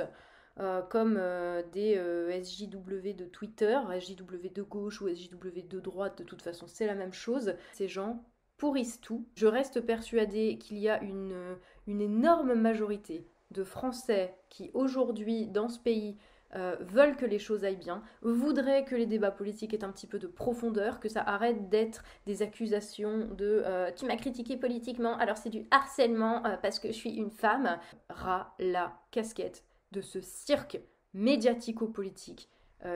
euh, 0.60 0.82
comme 0.84 1.18
euh, 1.20 1.64
des 1.72 1.96
SJW 2.44 3.14
de 3.16 3.26
Twitter, 3.26 3.80
SJW 4.00 4.54
de 4.54 4.62
gauche 4.62 5.02
ou 5.02 5.08
SJW 5.08 5.68
de 5.68 5.80
droite, 5.80 6.20
de 6.20 6.24
toute 6.24 6.42
façon 6.42 6.68
c'est 6.68 6.88
la 6.88 6.96
même 6.96 7.14
chose. 7.14 7.56
Ces 7.74 7.88
gens 7.88 8.24
pourrissent 8.58 9.02
tout. 9.02 9.26
Je 9.36 9.48
reste 9.48 9.82
persuadée 9.82 10.60
qu'il 10.60 10.78
y 10.78 10.88
a 10.88 11.02
une, 11.02 11.58
une 11.88 12.02
énorme 12.02 12.54
majorité 12.54 13.26
de 13.50 13.64
Français 13.64 14.36
qui 14.50 14.70
aujourd'hui 14.74 15.48
dans 15.48 15.68
ce 15.68 15.80
pays 15.80 16.18
euh, 16.56 16.76
veulent 16.82 17.16
que 17.16 17.26
les 17.26 17.40
choses 17.40 17.64
aillent 17.64 17.78
bien, 17.78 18.04
voudraient 18.22 18.84
que 18.84 18.96
les 18.96 19.06
débats 19.06 19.32
politiques 19.32 19.74
aient 19.74 19.86
un 19.86 19.92
petit 19.92 20.08
peu 20.08 20.20
de 20.20 20.28
profondeur, 20.28 21.00
que 21.00 21.08
ça 21.08 21.22
arrête 21.22 21.70
d'être 21.70 22.04
des 22.26 22.42
accusations 22.42 23.30
de 23.30 23.64
euh, 23.66 23.90
tu 23.96 24.06
m'as 24.06 24.18
critiqué 24.18 24.58
politiquement, 24.58 25.18
alors 25.18 25.38
c'est 25.38 25.50
du 25.50 25.66
harcèlement 25.72 26.46
euh, 26.46 26.58
parce 26.58 26.80
que 26.80 26.90
je 26.90 26.94
suis 26.94 27.16
une 27.16 27.32
femme. 27.32 27.80
Ras 28.10 28.54
la 28.60 28.94
casquette 29.12 29.64
de 29.92 30.02
ce 30.02 30.20
cirque 30.22 30.80
médiatico-politique 31.14 32.50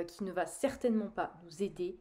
qui 0.07 0.23
ne 0.23 0.31
va 0.31 0.47
certainement 0.47 1.09
pas 1.09 1.33
nous 1.43 1.61
aider 1.61 1.99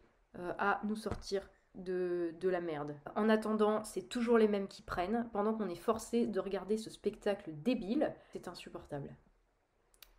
à 0.59 0.81
nous 0.85 0.97
sortir 0.97 1.51
de, 1.75 2.35
de, 2.41 2.49
la 2.49 2.63
merde. 2.63 2.95
En 3.15 3.29
attendant, 3.29 3.85
c'est 3.85 4.09
toujours 4.09 4.39
les 4.39 4.49
mêmes 4.49 4.69
qui 4.69 4.81
prennent, 4.81 5.29
pendant 5.33 5.53
qu'on 5.53 5.69
est 5.69 5.75
forcé 5.75 6.27
de 6.27 6.41
regarder 6.41 6.79
ce 6.79 6.89
spectacle 6.89 7.51
débile. 7.53 8.15
C'est 8.33 8.49
insupportable. 8.49 9.15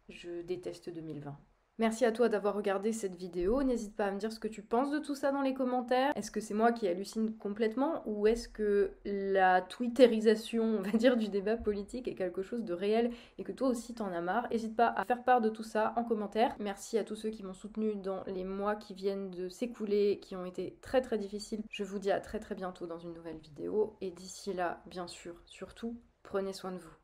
Je 0.09 0.41
déteste 0.41 0.89
2020. 0.89 1.37
Merci 1.77 2.05
à 2.05 2.13
toi 2.13 2.29
d'avoir 2.29 2.55
regardé 2.55 2.93
cette 2.93 3.17
vidéo. 3.17 3.61
N'hésite 3.61 3.97
pas 3.97 4.05
à 4.05 4.11
me 4.11 4.17
dire 4.17 4.31
ce 4.31 4.39
que 4.39 4.47
tu 4.47 4.61
penses 4.61 4.91
de 4.91 4.99
tout 4.99 5.13
ça 5.13 5.33
dans 5.33 5.41
les 5.41 5.53
commentaires. 5.53 6.13
Est-ce 6.15 6.31
que 6.31 6.39
c'est 6.39 6.53
moi 6.53 6.71
qui 6.71 6.87
hallucine 6.87 7.35
complètement 7.35 8.01
ou 8.05 8.27
est-ce 8.27 8.47
que 8.47 8.93
la 9.03 9.61
twitterisation, 9.61 10.63
on 10.63 10.81
va 10.81 10.91
dire, 10.91 11.17
du 11.17 11.27
débat 11.27 11.57
politique 11.57 12.07
est 12.07 12.15
quelque 12.15 12.43
chose 12.43 12.63
de 12.63 12.73
réel 12.73 13.11
et 13.37 13.43
que 13.43 13.51
toi 13.51 13.67
aussi 13.67 13.93
t'en 13.93 14.13
as 14.13 14.21
marre? 14.21 14.47
N'hésite 14.51 14.77
pas 14.77 14.87
à 14.87 15.03
faire 15.03 15.25
part 15.25 15.41
de 15.41 15.49
tout 15.49 15.63
ça 15.63 15.91
en 15.97 16.05
commentaire. 16.05 16.55
Merci 16.59 16.97
à 16.97 17.03
tous 17.03 17.17
ceux 17.17 17.29
qui 17.29 17.43
m'ont 17.43 17.53
soutenu 17.53 17.97
dans 17.97 18.23
les 18.25 18.45
mois 18.45 18.77
qui 18.77 18.93
viennent 18.93 19.29
de 19.29 19.49
s'écouler, 19.49 20.19
qui 20.21 20.37
ont 20.37 20.45
été 20.45 20.77
très 20.79 21.01
très 21.01 21.17
difficiles. 21.17 21.61
Je 21.69 21.83
vous 21.83 21.99
dis 21.99 22.11
à 22.11 22.21
très 22.21 22.39
très 22.39 22.55
bientôt 22.55 22.87
dans 22.87 22.99
une 22.99 23.13
nouvelle 23.13 23.39
vidéo 23.39 23.97
et 23.99 24.11
d'ici 24.11 24.53
là, 24.53 24.81
bien 24.85 25.07
sûr, 25.07 25.35
surtout, 25.45 25.99
prenez 26.23 26.53
soin 26.53 26.71
de 26.71 26.77
vous. 26.77 26.95